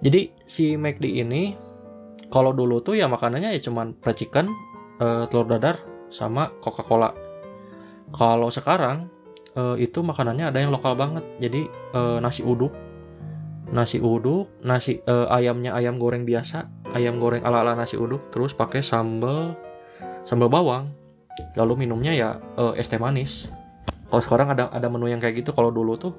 jadi 0.00 0.32
si 0.48 0.76
McD 0.76 1.04
ini 1.20 1.56
kalau 2.32 2.56
dulu 2.56 2.80
tuh 2.80 2.96
ya 2.96 3.10
makanannya 3.10 3.52
ya 3.52 3.60
cuman 3.60 3.98
fried 4.00 4.16
chicken 4.16 4.48
uh, 5.02 5.28
telur 5.28 5.44
dadar 5.50 5.76
sama 6.10 6.52
Coca-Cola 6.58 7.14
kalau 8.10 8.50
sekarang 8.50 9.06
uh, 9.54 9.78
itu 9.78 10.02
makanannya 10.02 10.50
ada 10.50 10.58
yang 10.58 10.74
lokal 10.74 10.98
banget 10.98 11.22
jadi 11.38 11.70
uh, 11.94 12.18
nasi 12.18 12.42
uduk 12.42 12.74
nasi 13.70 14.02
uduk, 14.02 14.50
nasi 14.66 14.98
uh, 15.06 15.30
ayamnya 15.30 15.74
ayam 15.78 15.96
goreng 15.96 16.26
biasa, 16.26 16.66
ayam 16.92 17.22
goreng 17.22 17.46
ala-ala 17.46 17.78
nasi 17.78 17.94
uduk, 17.94 18.28
terus 18.34 18.52
pakai 18.52 18.82
sambal 18.82 19.54
sambal 20.26 20.50
bawang. 20.50 20.90
Lalu 21.54 21.86
minumnya 21.86 22.12
ya 22.12 22.28
uh, 22.58 22.74
es 22.74 22.90
teh 22.90 22.98
manis. 22.98 23.48
Kalau 24.10 24.22
sekarang 24.22 24.50
ada 24.52 24.68
ada 24.74 24.90
menu 24.90 25.06
yang 25.06 25.22
kayak 25.22 25.40
gitu, 25.40 25.54
kalau 25.54 25.70
dulu 25.70 25.94
tuh 25.94 26.18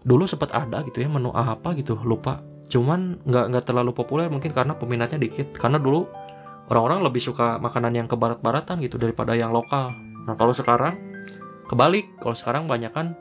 dulu 0.00 0.24
sempat 0.24 0.56
ada 0.56 0.80
gitu 0.88 1.04
ya 1.04 1.12
menu 1.12 1.28
apa 1.30 1.76
gitu, 1.76 2.00
lupa. 2.02 2.40
Cuman 2.72 3.20
nggak 3.20 3.44
nggak 3.52 3.64
terlalu 3.68 3.92
populer 3.92 4.32
mungkin 4.32 4.56
karena 4.56 4.72
peminatnya 4.72 5.20
dikit. 5.20 5.52
Karena 5.52 5.76
dulu 5.76 6.08
orang-orang 6.70 7.02
lebih 7.02 7.18
suka 7.18 7.58
makanan 7.58 7.92
yang 7.98 8.06
ke 8.06 8.14
barat-baratan 8.14 8.78
gitu 8.86 8.96
daripada 8.96 9.34
yang 9.34 9.50
lokal. 9.50 9.90
Nah 10.24 10.38
kalau 10.38 10.54
sekarang 10.54 10.96
kebalik, 11.66 12.06
kalau 12.22 12.38
sekarang 12.38 12.70
banyak 12.70 12.94
kan 12.94 13.18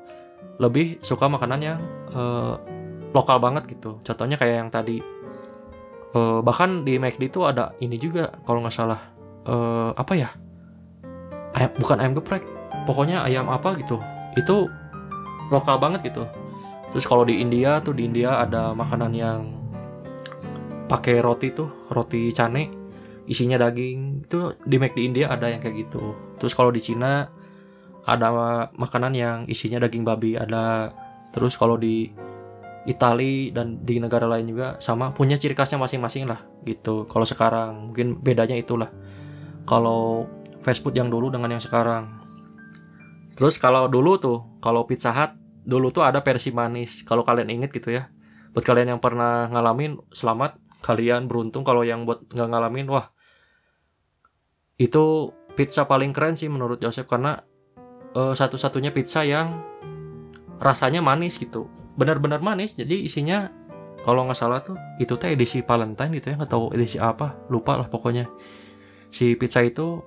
lebih 0.61 1.01
suka 1.01 1.25
makanan 1.25 1.59
yang 1.59 1.79
uh, 2.13 2.61
lokal 3.09 3.41
banget 3.41 3.65
gitu. 3.73 3.97
Contohnya 4.05 4.37
kayak 4.37 4.55
yang 4.61 4.69
tadi. 4.69 5.01
Uh, 6.09 6.41
bahkan 6.41 6.81
di 6.81 6.97
McD 6.97 7.29
itu 7.29 7.45
ada 7.45 7.73
ini 7.81 7.97
juga 7.97 8.29
kalau 8.45 8.61
nggak 8.61 8.73
salah. 8.73 9.01
Uh, 9.49 9.97
apa 9.97 10.13
ya? 10.13 10.29
Ayam 11.57 11.73
bukan 11.81 11.97
ayam 11.97 12.13
geprek. 12.21 12.45
Pokoknya 12.85 13.25
ayam 13.25 13.49
apa 13.49 13.73
gitu. 13.81 13.97
Itu 14.37 14.69
lokal 15.49 15.81
banget 15.81 16.13
gitu. 16.13 16.29
Terus 16.93 17.05
kalau 17.05 17.25
di 17.25 17.41
India 17.41 17.81
tuh 17.81 17.97
di 17.97 18.05
India 18.05 18.41
ada 18.41 18.73
makanan 18.77 19.11
yang 19.13 19.41
pakai 20.89 21.21
roti 21.21 21.53
tuh 21.53 21.89
roti 21.93 22.33
cane 22.33 22.78
isinya 23.29 23.61
daging 23.61 24.25
itu 24.25 24.57
di 24.65 24.75
McD 24.81 24.99
India 25.05 25.25
ada 25.29 25.47
yang 25.47 25.61
kayak 25.61 25.85
gitu 25.85 26.17
terus 26.41 26.57
kalau 26.57 26.73
di 26.73 26.81
Cina 26.81 27.29
ada 28.09 28.29
makanan 28.73 29.13
yang 29.13 29.37
isinya 29.45 29.77
daging 29.85 30.01
babi 30.01 30.33
ada 30.33 30.89
terus 31.29 31.53
kalau 31.53 31.77
di 31.77 32.09
Itali 32.87 33.51
dan 33.51 33.83
di 33.83 33.99
negara 33.99 34.23
lain 34.25 34.49
juga 34.55 34.79
sama 34.79 35.11
punya 35.11 35.35
ciri 35.35 35.51
khasnya 35.51 35.77
masing-masing 35.77 36.25
lah 36.25 36.41
gitu. 36.63 37.03
Kalau 37.11 37.27
sekarang 37.27 37.91
mungkin 37.91 38.17
bedanya 38.23 38.55
itulah. 38.55 38.87
Kalau 39.67 40.25
fast 40.63 40.79
food 40.79 40.95
yang 40.95 41.11
dulu 41.11 41.27
dengan 41.27 41.51
yang 41.51 41.61
sekarang. 41.61 42.07
Terus 43.35 43.59
kalau 43.59 43.91
dulu 43.91 44.15
tuh, 44.17 44.39
kalau 44.63 44.87
Pizza 44.87 45.11
Hut 45.11 45.35
dulu 45.67 45.91
tuh 45.91 46.07
ada 46.07 46.23
versi 46.23 46.55
manis. 46.55 47.03
Kalau 47.03 47.27
kalian 47.27 47.51
inget 47.51 47.75
gitu 47.75 47.91
ya. 47.91 48.07
Buat 48.55 48.63
kalian 48.63 48.95
yang 48.95 49.01
pernah 49.03 49.51
ngalamin, 49.51 49.99
selamat. 50.15 50.57
Kalian 50.79 51.27
beruntung 51.27 51.67
kalau 51.67 51.83
yang 51.83 52.07
buat 52.07 52.31
nggak 52.31 52.47
ngalamin, 52.47 52.87
wah 52.87 53.11
itu 54.79 55.35
pizza 55.59 55.83
paling 55.83 56.15
keren 56.15 56.39
sih 56.39 56.47
menurut 56.47 56.79
Joseph 56.79 57.11
karena 57.11 57.43
uh, 58.15 58.31
satu-satunya 58.31 58.95
pizza 58.95 59.27
yang 59.27 59.59
rasanya 60.63 61.03
manis 61.03 61.35
gitu. 61.35 61.67
Benar-benar 61.99 62.39
manis 62.39 62.79
jadi 62.79 62.95
isinya 63.03 63.51
kalau 64.07 64.23
nggak 64.23 64.39
salah 64.39 64.63
tuh 64.63 64.79
itu 65.03 65.19
teh 65.19 65.35
edisi 65.35 65.59
Valentine 65.59 66.15
gitu 66.15 66.31
ya 66.31 66.35
nggak 66.39 66.51
tahu 66.55 66.71
edisi 66.71 66.95
apa 66.95 67.35
lupa 67.51 67.75
lah 67.75 67.91
pokoknya. 67.91 68.31
Si 69.11 69.35
pizza 69.35 69.59
itu 69.59 69.99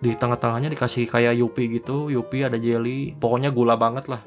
di 0.00 0.16
tengah-tengahnya 0.16 0.72
dikasih 0.72 1.04
kayak 1.04 1.36
yupi 1.36 1.68
gitu 1.76 2.08
yupi 2.08 2.40
ada 2.40 2.56
jelly 2.56 3.12
pokoknya 3.20 3.52
gula 3.52 3.76
banget 3.76 4.08
lah. 4.08 4.24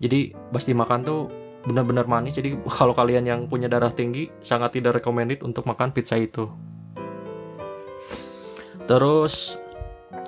Jadi 0.00 0.32
pas 0.48 0.64
dimakan 0.64 1.00
tuh 1.04 1.20
benar-benar 1.68 2.08
manis 2.08 2.40
jadi 2.40 2.56
kalau 2.80 2.96
kalian 2.96 3.28
yang 3.28 3.40
punya 3.44 3.68
darah 3.68 3.92
tinggi 3.92 4.32
sangat 4.40 4.80
tidak 4.80 5.04
recommended 5.04 5.44
untuk 5.44 5.68
makan 5.68 5.92
pizza 5.92 6.16
itu 6.16 6.48
terus 8.92 9.56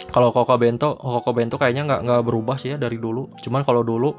kalau 0.08 0.32
koko 0.32 0.56
bento 0.56 0.96
koko 0.96 1.36
bento 1.36 1.60
kayaknya 1.60 1.84
nggak 1.84 2.00
nggak 2.08 2.22
berubah 2.24 2.56
sih 2.56 2.72
ya 2.72 2.76
dari 2.80 2.96
dulu. 2.96 3.28
Cuman 3.44 3.60
kalau 3.60 3.84
dulu 3.84 4.10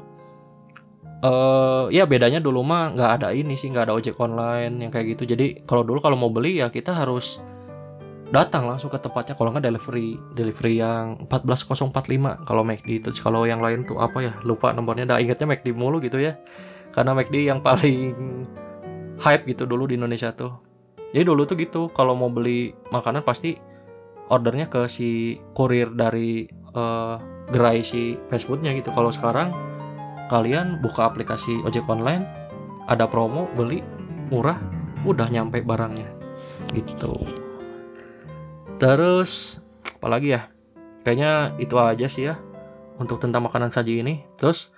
uh, 1.26 1.90
ya 1.90 2.06
bedanya 2.06 2.38
dulu 2.38 2.62
mah 2.62 2.94
nggak 2.94 3.10
ada 3.20 3.28
ini 3.34 3.58
sih 3.58 3.74
nggak 3.74 3.90
ada 3.90 3.94
ojek 3.98 4.14
online 4.22 4.86
yang 4.86 4.90
kayak 4.94 5.18
gitu. 5.18 5.34
Jadi 5.34 5.66
kalau 5.66 5.82
dulu 5.82 5.98
kalau 5.98 6.14
mau 6.14 6.30
beli 6.30 6.62
ya 6.62 6.70
kita 6.70 6.94
harus 6.94 7.42
datang 8.30 8.66
langsung 8.66 8.90
ke 8.90 8.98
tempatnya 8.98 9.38
kalau 9.38 9.50
nggak 9.54 9.66
delivery 9.66 10.18
delivery 10.34 10.82
yang 10.82 11.26
14045 11.30 12.42
kalau 12.42 12.62
McD 12.66 12.90
itu 13.02 13.08
kalau 13.22 13.46
yang 13.46 13.58
lain 13.58 13.82
tuh 13.82 13.98
apa 13.98 14.18
ya? 14.22 14.32
Lupa 14.46 14.70
nomornya. 14.70 15.10
Dah 15.10 15.18
ingetnya 15.18 15.50
McD 15.50 15.74
mulu 15.74 15.98
gitu 15.98 16.22
ya. 16.22 16.38
Karena 16.94 17.18
McD 17.18 17.50
yang 17.50 17.58
paling 17.66 18.14
hype 19.18 19.42
gitu 19.48 19.66
dulu 19.66 19.90
di 19.90 19.98
Indonesia 19.98 20.30
tuh. 20.30 20.54
Jadi 21.10 21.24
dulu 21.26 21.42
tuh 21.48 21.56
gitu. 21.58 21.90
Kalau 21.90 22.14
mau 22.14 22.30
beli 22.30 22.70
makanan 22.94 23.26
pasti 23.26 23.75
ordernya 24.28 24.66
ke 24.66 24.90
si 24.90 25.38
kurir 25.54 25.94
dari 25.94 26.46
uh, 26.74 27.18
gerai 27.50 27.82
si 27.82 28.18
fast 28.26 28.50
gitu. 28.50 28.90
Kalau 28.90 29.10
sekarang 29.14 29.54
kalian 30.26 30.82
buka 30.82 31.06
aplikasi 31.06 31.62
ojek 31.62 31.86
online 31.86 32.26
ada 32.90 33.06
promo 33.06 33.46
beli 33.54 33.82
murah 34.30 34.58
udah 35.06 35.30
nyampe 35.30 35.62
barangnya. 35.62 36.10
Gitu. 36.74 37.14
Terus 38.82 39.62
apalagi 39.98 40.34
ya? 40.34 40.50
Kayaknya 41.06 41.54
itu 41.62 41.74
aja 41.78 42.06
sih 42.10 42.26
ya 42.26 42.34
untuk 42.98 43.22
tentang 43.22 43.46
makanan 43.46 43.70
saji 43.70 44.02
ini. 44.02 44.26
Terus 44.34 44.74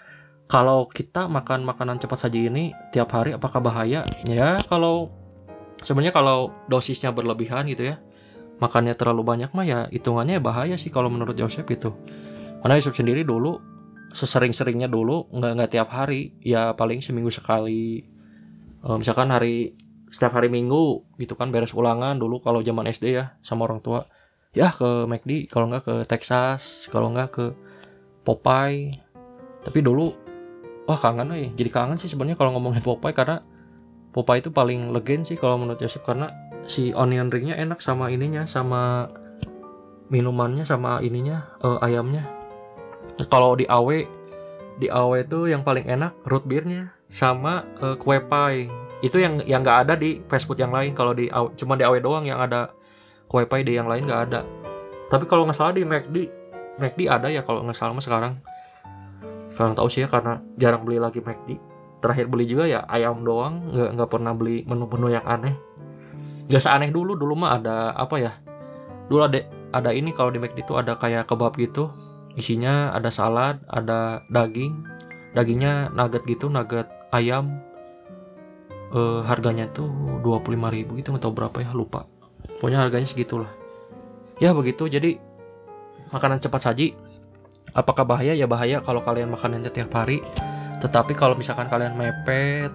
kalau 0.49 0.89
kita 0.89 1.29
makan 1.29 1.65
makanan 1.65 2.01
cepat 2.01 2.29
saji 2.29 2.49
ini 2.49 2.73
tiap 2.93 3.13
hari 3.13 3.37
apakah 3.37 3.61
bahaya 3.61 4.09
ya 4.25 4.65
kalau 4.65 5.13
sebenarnya 5.85 6.17
kalau 6.17 6.57
dosisnya 6.73 7.13
berlebihan 7.13 7.69
gitu 7.69 7.93
ya 7.93 8.01
makannya 8.59 8.95
terlalu 8.99 9.23
banyak 9.23 9.51
mah 9.55 9.67
ya 9.67 9.81
hitungannya 9.91 10.43
bahaya 10.43 10.75
sih 10.75 10.91
kalau 10.91 11.11
menurut 11.11 11.39
Joseph 11.39 11.67
itu 11.71 11.95
karena 12.59 12.75
Yusuf 12.79 12.95
sendiri 12.99 13.23
dulu 13.23 13.79
sesering-seringnya 14.13 14.89
dulu 14.89 15.29
nggak 15.31 15.53
nggak 15.59 15.71
tiap 15.73 15.89
hari. 15.93 16.35
Ya 16.43 16.73
paling 16.75 16.99
seminggu 17.05 17.31
sekali. 17.31 18.03
E, 18.83 18.89
misalkan 18.97 19.31
hari 19.31 19.77
setiap 20.09 20.41
hari 20.41 20.49
minggu 20.49 21.05
gitu 21.21 21.37
kan 21.37 21.53
beres 21.53 21.77
ulangan 21.77 22.17
dulu 22.17 22.41
kalau 22.41 22.65
zaman 22.65 22.89
SD 22.89 23.15
ya 23.15 23.39
sama 23.45 23.69
orang 23.69 23.85
tua. 23.85 24.09
Ya 24.57 24.73
ke 24.73 25.05
McD 25.07 25.53
kalau 25.53 25.69
nggak 25.69 25.85
ke 25.85 25.95
Texas 26.09 26.89
kalau 26.89 27.13
nggak 27.13 27.29
ke 27.31 27.47
Popeye. 28.25 28.97
Tapi 29.63 29.79
dulu 29.85 30.15
wah 30.89 30.97
kangen 30.97 31.29
nih 31.29 31.53
jadi 31.53 31.71
kangen 31.71 32.01
sih 32.01 32.09
sebenarnya 32.09 32.41
kalau 32.41 32.57
ngomongin 32.57 32.81
Popeye 32.81 33.13
karena 33.13 33.45
Popeye 34.09 34.41
itu 34.41 34.51
paling 34.51 34.89
legend 34.91 35.29
sih 35.29 35.37
kalau 35.37 35.61
menurut 35.61 35.79
Joseph. 35.79 36.03
Karena 36.03 36.33
si 36.69 36.93
onion 36.93 37.33
ringnya 37.33 37.57
enak 37.57 37.81
sama 37.81 38.13
ininya 38.13 38.45
sama 38.45 39.09
minumannya 40.13 40.69
sama 40.69 41.01
ininya 41.01 41.49
uh, 41.65 41.81
ayamnya. 41.81 42.29
Kalau 43.27 43.57
di 43.57 43.65
awe 43.67 43.99
di 44.79 44.87
awe 44.87 45.17
itu 45.25 45.51
yang 45.51 45.67
paling 45.67 45.89
enak 45.89 46.15
root 46.29 46.45
beernya 46.45 46.93
sama 47.09 47.65
uh, 47.81 47.97
kue 47.97 48.21
pie. 48.21 48.69
Itu 49.01 49.17
yang 49.19 49.41
yang 49.49 49.65
nggak 49.65 49.89
ada 49.89 49.95
di 49.97 50.21
fast 50.29 50.45
food 50.45 50.61
yang 50.61 50.71
lain. 50.71 50.93
Kalau 50.93 51.17
di 51.17 51.33
awe, 51.33 51.51
cuma 51.57 51.75
di 51.75 51.83
awe 51.83 51.99
doang 51.99 52.29
yang 52.29 52.39
ada 52.39 52.71
kue 53.27 53.43
pie 53.49 53.65
di 53.65 53.75
yang 53.75 53.89
lain 53.89 54.05
nggak 54.05 54.23
ada. 54.31 54.45
Tapi 55.09 55.25
kalau 55.25 55.49
nggak 55.49 55.57
salah 55.57 55.73
di 55.73 55.83
McD 55.89 56.17
McD 56.79 57.01
ada 57.11 57.33
ya 57.33 57.43
kalau 57.43 57.65
nggak 57.65 57.75
salah 57.75 57.97
mah 57.97 58.05
sekarang. 58.05 58.39
Sekarang 59.51 59.75
tahu 59.75 59.89
sih 59.91 60.07
ya 60.07 60.09
karena 60.13 60.39
jarang 60.61 60.85
beli 60.85 61.01
lagi 61.01 61.25
McD. 61.25 61.59
Terakhir 61.99 62.31
beli 62.31 62.47
juga 62.47 62.69
ya 62.69 62.87
ayam 62.87 63.27
doang 63.27 63.75
nggak 63.75 63.91
nggak 63.99 64.11
pernah 64.13 64.31
beli 64.37 64.63
menu-menu 64.63 65.11
yang 65.11 65.27
aneh 65.27 65.68
gak 66.49 66.63
seaneh 66.65 66.91
dulu 66.91 67.15
dulu 67.15 67.37
mah 67.37 67.61
ada 67.61 67.93
apa 67.93 68.17
ya 68.19 68.33
dulu 69.09 69.29
ada 69.29 69.45
ada 69.73 69.93
ini 69.93 70.17
kalau 70.17 70.33
di 70.33 70.41
McD 70.41 70.65
itu 70.65 70.75
ada 70.77 70.97
kayak 70.97 71.29
kebab 71.29 71.57
gitu 71.61 71.93
isinya 72.35 72.93
ada 72.97 73.13
salad 73.13 73.61
ada 73.69 74.25
daging 74.33 74.85
dagingnya 75.37 75.93
nugget 75.93 76.25
gitu 76.25 76.49
nugget 76.49 76.89
ayam 77.13 77.61
eh, 78.93 79.21
harganya 79.25 79.69
tuh 79.69 79.89
25.000 80.25 80.99
gitu 81.01 81.11
atau 81.17 81.31
berapa 81.33 81.57
ya 81.61 81.71
lupa. 81.77 82.09
Pokoknya 82.59 82.83
harganya 82.83 83.09
segitulah. 83.09 83.51
Ya 84.43 84.55
begitu. 84.57 84.89
Jadi 84.89 85.21
makanan 86.11 86.41
cepat 86.41 86.61
saji. 86.71 86.97
Apakah 87.77 88.09
bahaya? 88.09 88.33
Ya 88.33 88.49
bahaya 88.49 88.81
kalau 88.81 89.05
kalian 89.05 89.29
makanannya 89.31 89.71
tiap 89.71 89.93
hari. 89.93 90.25
Tetapi 90.79 91.13
kalau 91.15 91.35
misalkan 91.37 91.69
kalian 91.69 91.95
mepet 91.99 92.73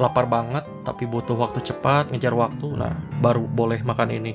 lapar 0.00 0.24
banget 0.24 0.64
tapi 0.86 1.04
butuh 1.04 1.36
waktu 1.36 1.60
cepat 1.60 2.08
ngejar 2.12 2.32
waktu 2.32 2.66
nah 2.72 2.96
baru 3.20 3.44
boleh 3.44 3.84
makan 3.84 4.08
ini. 4.14 4.32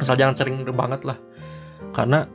Asal 0.00 0.16
jangan 0.16 0.34
sering 0.34 0.62
banget 0.64 1.04
lah. 1.04 1.18
Karena 1.92 2.26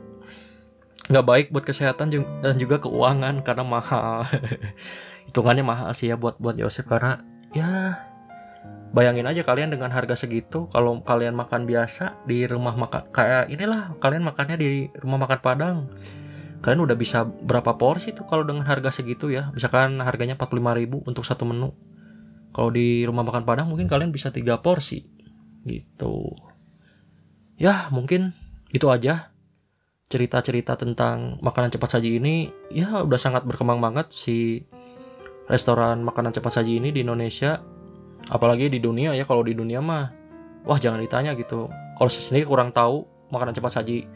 nggak 1.06 1.26
baik 1.26 1.46
buat 1.54 1.62
kesehatan 1.62 2.10
dan 2.42 2.54
juga 2.58 2.82
keuangan 2.82 3.42
karena 3.42 3.64
mahal. 3.66 4.26
Hitungannya 5.30 5.64
mahal 5.66 5.90
sih 5.94 6.10
ya 6.10 6.16
buat 6.18 6.38
buat 6.38 6.58
Yosef 6.58 6.86
karena 6.86 7.22
ya 7.54 8.02
bayangin 8.94 9.26
aja 9.26 9.42
kalian 9.42 9.74
dengan 9.74 9.90
harga 9.92 10.16
segitu 10.16 10.70
kalau 10.70 11.02
kalian 11.02 11.34
makan 11.34 11.66
biasa 11.66 12.22
di 12.24 12.46
rumah 12.46 12.78
makan 12.78 13.10
kayak 13.10 13.52
inilah 13.52 13.92
kalian 13.98 14.24
makannya 14.24 14.56
di 14.58 14.68
rumah 14.98 15.26
makan 15.26 15.38
Padang. 15.42 15.78
Kalian 16.64 16.82
udah 16.82 16.98
bisa 16.98 17.22
berapa 17.22 17.78
porsi 17.78 18.10
tuh 18.10 18.26
kalau 18.26 18.42
dengan 18.42 18.66
harga 18.66 18.90
segitu 18.90 19.30
ya? 19.30 19.54
Misalkan 19.54 20.02
harganya 20.02 20.34
45.000 20.34 21.06
untuk 21.06 21.22
satu 21.22 21.46
menu 21.46 21.70
kalau 22.56 22.72
di 22.72 23.04
rumah 23.04 23.20
makan 23.20 23.44
Padang 23.44 23.68
mungkin 23.68 23.84
kalian 23.84 24.08
bisa 24.08 24.32
tiga 24.32 24.56
porsi. 24.56 25.04
Gitu. 25.68 26.32
Ya 27.60 27.92
mungkin 27.92 28.32
itu 28.72 28.88
aja 28.88 29.36
cerita-cerita 30.08 30.80
tentang 30.80 31.36
makanan 31.44 31.76
cepat 31.76 32.00
saji 32.00 32.16
ini. 32.16 32.48
Ya 32.72 33.04
udah 33.04 33.20
sangat 33.20 33.44
berkembang 33.44 33.84
banget 33.84 34.08
si 34.08 34.64
restoran 35.52 36.00
makanan 36.00 36.32
cepat 36.32 36.64
saji 36.64 36.80
ini 36.80 36.96
di 36.96 37.04
Indonesia. 37.04 37.60
Apalagi 38.32 38.72
di 38.72 38.80
dunia 38.80 39.12
ya 39.12 39.28
kalau 39.28 39.44
di 39.44 39.52
dunia 39.52 39.84
mah 39.84 40.08
wah 40.64 40.80
jangan 40.80 41.04
ditanya 41.04 41.36
gitu. 41.36 41.68
Kalau 41.68 42.08
saya 42.08 42.24
sendiri 42.24 42.48
kurang 42.48 42.72
tahu 42.72 43.04
makanan 43.28 43.52
cepat 43.52 43.84
saji 43.84 44.08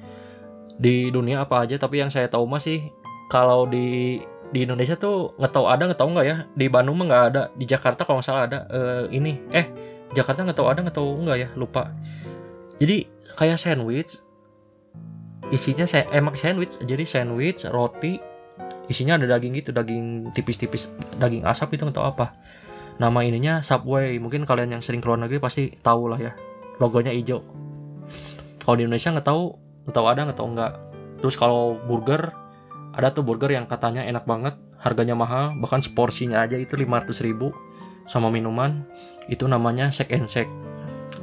di 0.81 1.13
dunia 1.13 1.45
apa 1.45 1.69
aja 1.69 1.77
tapi 1.77 2.01
yang 2.01 2.09
saya 2.09 2.33
tahu 2.33 2.49
mah 2.49 2.57
sih 2.57 2.89
kalau 3.29 3.69
di 3.69 4.17
di 4.51 4.67
Indonesia 4.67 4.99
tuh 4.99 5.31
nggak 5.39 5.53
tahu 5.55 5.67
ada 5.71 5.83
nggak 5.87 6.01
tahu 6.01 6.11
nggak 6.15 6.27
ya? 6.27 6.37
Di 6.55 6.67
Bandung 6.67 6.99
mah 6.99 7.07
nggak 7.07 7.25
ada 7.31 7.43
di 7.55 7.65
Jakarta 7.67 8.03
kalau 8.03 8.19
nggak 8.19 8.29
salah 8.29 8.43
ada. 8.51 8.59
Uh, 8.67 9.05
ini 9.15 9.39
eh 9.55 9.71
Jakarta 10.11 10.43
nggak 10.43 10.59
tahu 10.59 10.67
ada 10.67 10.81
nggak 10.83 10.97
tahu 10.99 11.11
nggak 11.23 11.39
ya? 11.39 11.49
Lupa. 11.55 11.95
Jadi 12.83 13.07
kayak 13.39 13.59
sandwich 13.59 14.19
isinya 15.51 15.87
saya 15.87 16.07
emang 16.15 16.39
sandwich 16.39 16.79
jadi 16.79 17.03
sandwich 17.03 17.67
roti 17.67 18.23
isinya 18.87 19.19
ada 19.19 19.27
daging 19.27 19.59
gitu 19.59 19.75
daging 19.75 20.31
tipis-tipis 20.31 20.95
daging 21.19 21.43
asap 21.47 21.79
itu 21.79 21.87
nggak 21.87 21.97
tahu 21.97 22.07
apa. 22.11 22.35
Nama 23.01 23.19
ininya 23.25 23.55
Subway 23.65 24.21
mungkin 24.21 24.45
kalian 24.45 24.77
yang 24.77 24.83
sering 24.85 25.01
keluar 25.01 25.17
negeri 25.17 25.41
pasti 25.41 25.73
tahu 25.79 26.11
lah 26.11 26.21
ya. 26.21 26.33
Logonya 26.83 27.15
hijau. 27.15 27.41
Kalau 28.61 28.77
di 28.77 28.85
Indonesia 28.85 29.15
nggak 29.15 29.25
tahu 29.25 29.43
nggak 29.87 29.95
tahu 29.95 30.07
ada 30.11 30.21
nggak 30.27 30.39
tahu 30.39 30.49
nggak. 30.53 30.73
Terus 31.23 31.37
kalau 31.39 31.79
burger 31.87 32.35
ada 32.91 33.15
tuh 33.15 33.23
burger 33.23 33.55
yang 33.55 33.71
katanya 33.71 34.03
enak 34.03 34.27
banget 34.27 34.59
harganya 34.83 35.15
mahal 35.15 35.55
bahkan 35.61 35.79
seporsinya 35.79 36.43
aja 36.43 36.59
itu 36.59 36.75
500 36.75 37.27
ribu 37.27 37.55
sama 38.09 38.33
minuman. 38.33 38.83
Itu 39.31 39.47
namanya 39.47 39.95
shake 39.95 40.11
and 40.17 40.27
shake. 40.27 40.51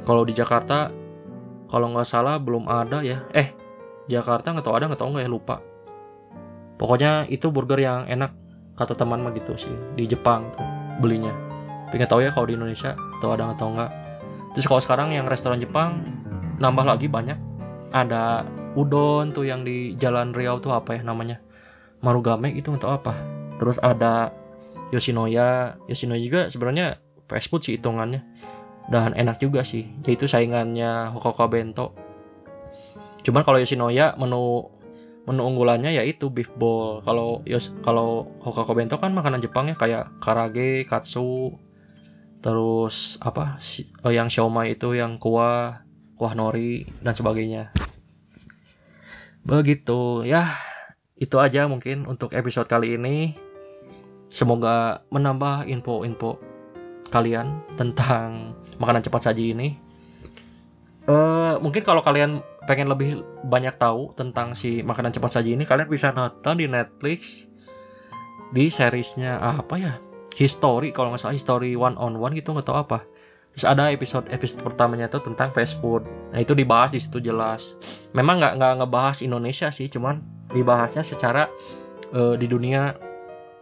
Kalau 0.08 0.24
di 0.24 0.32
Jakarta 0.32 0.88
kalau 1.68 1.92
nggak 1.92 2.08
salah 2.08 2.40
belum 2.40 2.64
ada 2.64 3.04
ya. 3.04 3.28
Eh 3.36 3.52
Jakarta 4.08 4.56
nggak 4.56 4.64
tahu 4.64 4.74
ada 4.74 4.84
nggak 4.88 5.00
tahu 5.00 5.08
nggak 5.12 5.24
ya 5.28 5.30
lupa. 5.30 5.56
Pokoknya 6.80 7.28
itu 7.28 7.52
burger 7.52 7.76
yang 7.76 8.08
enak 8.08 8.32
kata 8.78 8.94
teman 8.94 9.20
mah 9.20 9.34
gitu 9.34 9.58
sih 9.58 9.74
di 9.92 10.08
Jepang 10.08 10.48
tuh 10.56 10.64
belinya. 11.04 11.34
Nggak 11.92 12.08
tahu 12.08 12.24
ya 12.24 12.32
kalau 12.32 12.48
di 12.48 12.56
Indonesia 12.56 12.96
atau 13.20 13.28
ada 13.36 13.52
nggak 13.52 13.60
tahu 13.60 13.70
nggak. 13.76 13.90
Terus 14.56 14.64
kalau 14.64 14.80
sekarang 14.80 15.08
yang 15.12 15.28
restoran 15.28 15.60
Jepang 15.60 16.00
nambah 16.56 16.88
lagi 16.88 17.12
banyak. 17.12 17.36
Ada 17.92 18.44
udon 18.76 19.32
tuh 19.32 19.48
yang 19.48 19.64
di 19.64 19.96
Jalan 19.96 20.32
Riau 20.32 20.60
tuh 20.60 20.76
apa 20.76 20.96
ya 20.96 21.02
namanya 21.04 21.40
Marugame 22.00 22.54
itu 22.54 22.70
untuk 22.70 22.90
apa. 22.90 23.14
Terus 23.58 23.78
ada 23.82 24.30
Yoshinoya. 24.94 25.78
Yoshinoya 25.90 26.20
juga 26.22 26.40
sebenarnya 26.48 27.02
fast 27.26 27.50
food 27.50 27.62
sih 27.66 27.74
hitungannya. 27.76 28.22
Dan 28.88 29.12
enak 29.12 29.42
juga 29.42 29.66
sih. 29.66 29.84
Yaitu 30.06 30.30
saingannya 30.30 31.12
Hokoka 31.12 31.50
Bento. 31.50 31.92
Cuman 33.26 33.42
kalau 33.44 33.60
Yoshinoya 33.60 34.16
menu 34.16 34.70
menu 35.28 35.44
unggulannya 35.44 35.92
yaitu 35.92 36.32
beef 36.32 36.48
bowl 36.56 37.04
kalau 37.04 37.44
Yos 37.44 37.76
kalau 37.84 38.32
Hokoka 38.40 38.72
Bento 38.72 38.96
kan 38.96 39.12
makanan 39.12 39.44
Jepang 39.44 39.68
ya 39.68 39.76
kayak 39.76 40.16
karage 40.24 40.88
katsu. 40.88 41.52
Terus 42.40 43.18
apa? 43.20 43.60
Oh, 44.06 44.14
yang 44.14 44.32
siomay 44.32 44.78
itu 44.78 44.96
yang 44.96 45.20
kuah 45.20 45.84
kuah 46.16 46.32
nori 46.32 46.88
dan 47.04 47.12
sebagainya. 47.12 47.74
Begitu. 49.44 50.24
Ya 50.24 50.56
itu 51.18 51.36
aja 51.42 51.66
mungkin 51.66 52.06
untuk 52.06 52.32
episode 52.34 52.70
kali 52.70 52.94
ini. 52.94 53.34
Semoga 54.30 55.02
menambah 55.10 55.66
info-info 55.66 56.38
kalian 57.10 57.64
tentang 57.74 58.54
makanan 58.78 59.02
cepat 59.02 59.32
saji 59.32 59.56
ini. 59.56 59.68
Uh, 61.08 61.56
mungkin 61.64 61.80
kalau 61.80 62.04
kalian 62.04 62.44
pengen 62.68 62.92
lebih 62.92 63.24
banyak 63.48 63.72
tahu 63.80 64.12
tentang 64.12 64.52
si 64.52 64.84
makanan 64.84 65.16
cepat 65.16 65.40
saji 65.40 65.56
ini, 65.56 65.64
kalian 65.64 65.88
bisa 65.88 66.12
nonton 66.12 66.60
di 66.60 66.68
Netflix 66.68 67.48
di 68.52 68.68
seriesnya 68.68 69.40
apa 69.40 69.74
ya? 69.80 69.94
History 70.36 70.94
kalau 70.94 71.10
nggak 71.10 71.24
salah 71.24 71.34
History 71.34 71.74
One 71.74 71.96
on 71.98 72.20
One 72.20 72.36
gitu 72.36 72.52
nggak 72.52 72.68
tahu 72.68 72.78
apa. 72.78 73.08
Terus 73.58 73.74
ada 73.74 73.90
episode 73.90 74.30
episode 74.30 74.62
pertamanya 74.62 75.10
itu 75.10 75.18
tentang 75.18 75.50
fast 75.50 75.82
food. 75.82 76.06
Nah 76.30 76.38
itu 76.38 76.54
dibahas 76.54 76.94
di 76.94 77.02
situ 77.02 77.18
jelas. 77.18 77.74
Memang 78.14 78.38
nggak 78.38 78.54
nggak 78.54 78.72
ngebahas 78.78 79.18
Indonesia 79.18 79.66
sih, 79.74 79.90
cuman 79.90 80.22
dibahasnya 80.54 81.02
secara 81.02 81.50
uh, 82.14 82.38
di 82.38 82.46
dunia. 82.46 82.94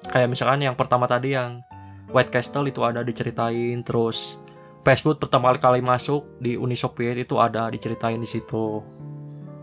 Kayak 0.04 0.36
misalkan 0.36 0.60
yang 0.60 0.76
pertama 0.76 1.08
tadi 1.08 1.32
yang 1.32 1.64
White 2.12 2.28
Castle 2.28 2.68
itu 2.68 2.84
ada 2.84 3.00
diceritain 3.00 3.80
terus 3.80 4.36
Facebook 4.84 5.16
pertama 5.16 5.56
kali 5.56 5.80
masuk 5.80 6.28
di 6.44 6.60
Uni 6.60 6.76
Soviet 6.76 7.16
itu 7.16 7.40
ada 7.40 7.72
diceritain 7.72 8.20
di 8.20 8.28
situ. 8.28 8.84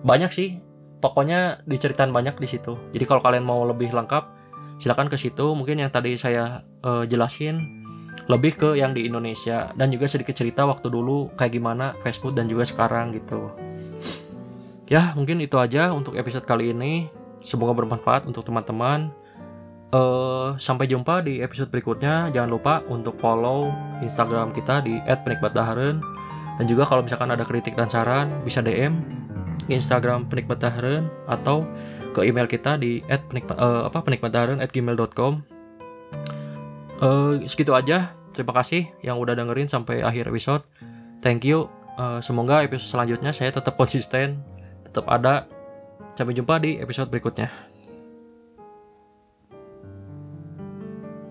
Banyak 0.01 0.33
sih. 0.33 0.57
Pokoknya 0.97 1.61
diceritain 1.69 2.09
banyak 2.09 2.41
di 2.41 2.49
situ. 2.49 2.73
Jadi 2.89 3.05
kalau 3.05 3.21
kalian 3.21 3.45
mau 3.45 3.61
lebih 3.69 3.93
lengkap 3.93 4.23
silakan 4.81 5.13
ke 5.13 5.17
situ. 5.21 5.53
Mungkin 5.53 5.77
yang 5.77 5.93
tadi 5.93 6.17
saya 6.17 6.65
uh, 6.81 7.05
jelasin 7.05 7.82
lebih 8.31 8.55
ke 8.55 8.69
yang 8.79 8.95
di 8.95 9.03
Indonesia 9.03 9.71
dan 9.75 9.91
juga 9.91 10.07
sedikit 10.07 10.31
cerita 10.31 10.63
waktu 10.63 10.87
dulu 10.87 11.35
kayak 11.35 11.53
gimana 11.59 11.85
Facebook 11.99 12.31
dan 12.35 12.47
juga 12.47 12.63
sekarang 12.63 13.11
gitu. 13.11 13.51
Ya, 14.87 15.11
mungkin 15.15 15.39
itu 15.43 15.55
aja 15.59 15.91
untuk 15.91 16.15
episode 16.15 16.43
kali 16.47 16.71
ini. 16.71 17.07
Semoga 17.43 17.75
bermanfaat 17.75 18.23
untuk 18.27 18.47
teman-teman. 18.47 19.11
Uh, 19.93 20.57
sampai 20.57 20.89
jumpa 20.89 21.21
di 21.21 21.43
episode 21.43 21.69
berikutnya. 21.69 22.31
Jangan 22.33 22.49
lupa 22.49 22.81
untuk 22.89 23.19
follow 23.19 23.69
Instagram 24.01 24.49
kita 24.55 24.81
di 24.81 24.97
@penikmatdaharen 25.05 26.01
dan 26.53 26.65
juga 26.69 26.85
kalau 26.85 27.01
misalkan 27.01 27.29
ada 27.33 27.45
kritik 27.45 27.73
dan 27.73 27.89
saran 27.89 28.29
bisa 28.45 28.61
DM 28.61 29.01
Instagram 29.69 30.27
penikmatdaharen 30.27 31.07
atau 31.29 31.65
ke 32.13 32.25
email 32.25 32.45
kita 32.49 32.77
di 32.77 33.01
@penikmat 33.05 33.57
uh, 33.57 33.89
apa 33.89 34.01
penikmatdaharen@gmail.com. 34.01 35.52
Uh, 36.99 37.41
segitu 37.49 37.73
aja. 37.73 38.13
Terima 38.33 38.53
kasih 38.53 38.89
yang 39.05 39.21
udah 39.21 39.37
dengerin 39.37 39.69
sampai 39.69 40.01
akhir 40.01 40.29
episode. 40.29 40.65
Thank 41.21 41.45
you. 41.45 41.69
Uh, 41.93 42.17
semoga 42.19 42.65
episode 42.65 42.97
selanjutnya 42.97 43.29
saya 43.29 43.53
tetap 43.53 43.77
konsisten, 43.77 44.41
tetap 44.89 45.05
ada. 45.05 45.45
Sampai 46.13 46.37
jumpa 46.37 46.61
di 46.61 46.77
episode 46.77 47.09
berikutnya. 47.09 47.72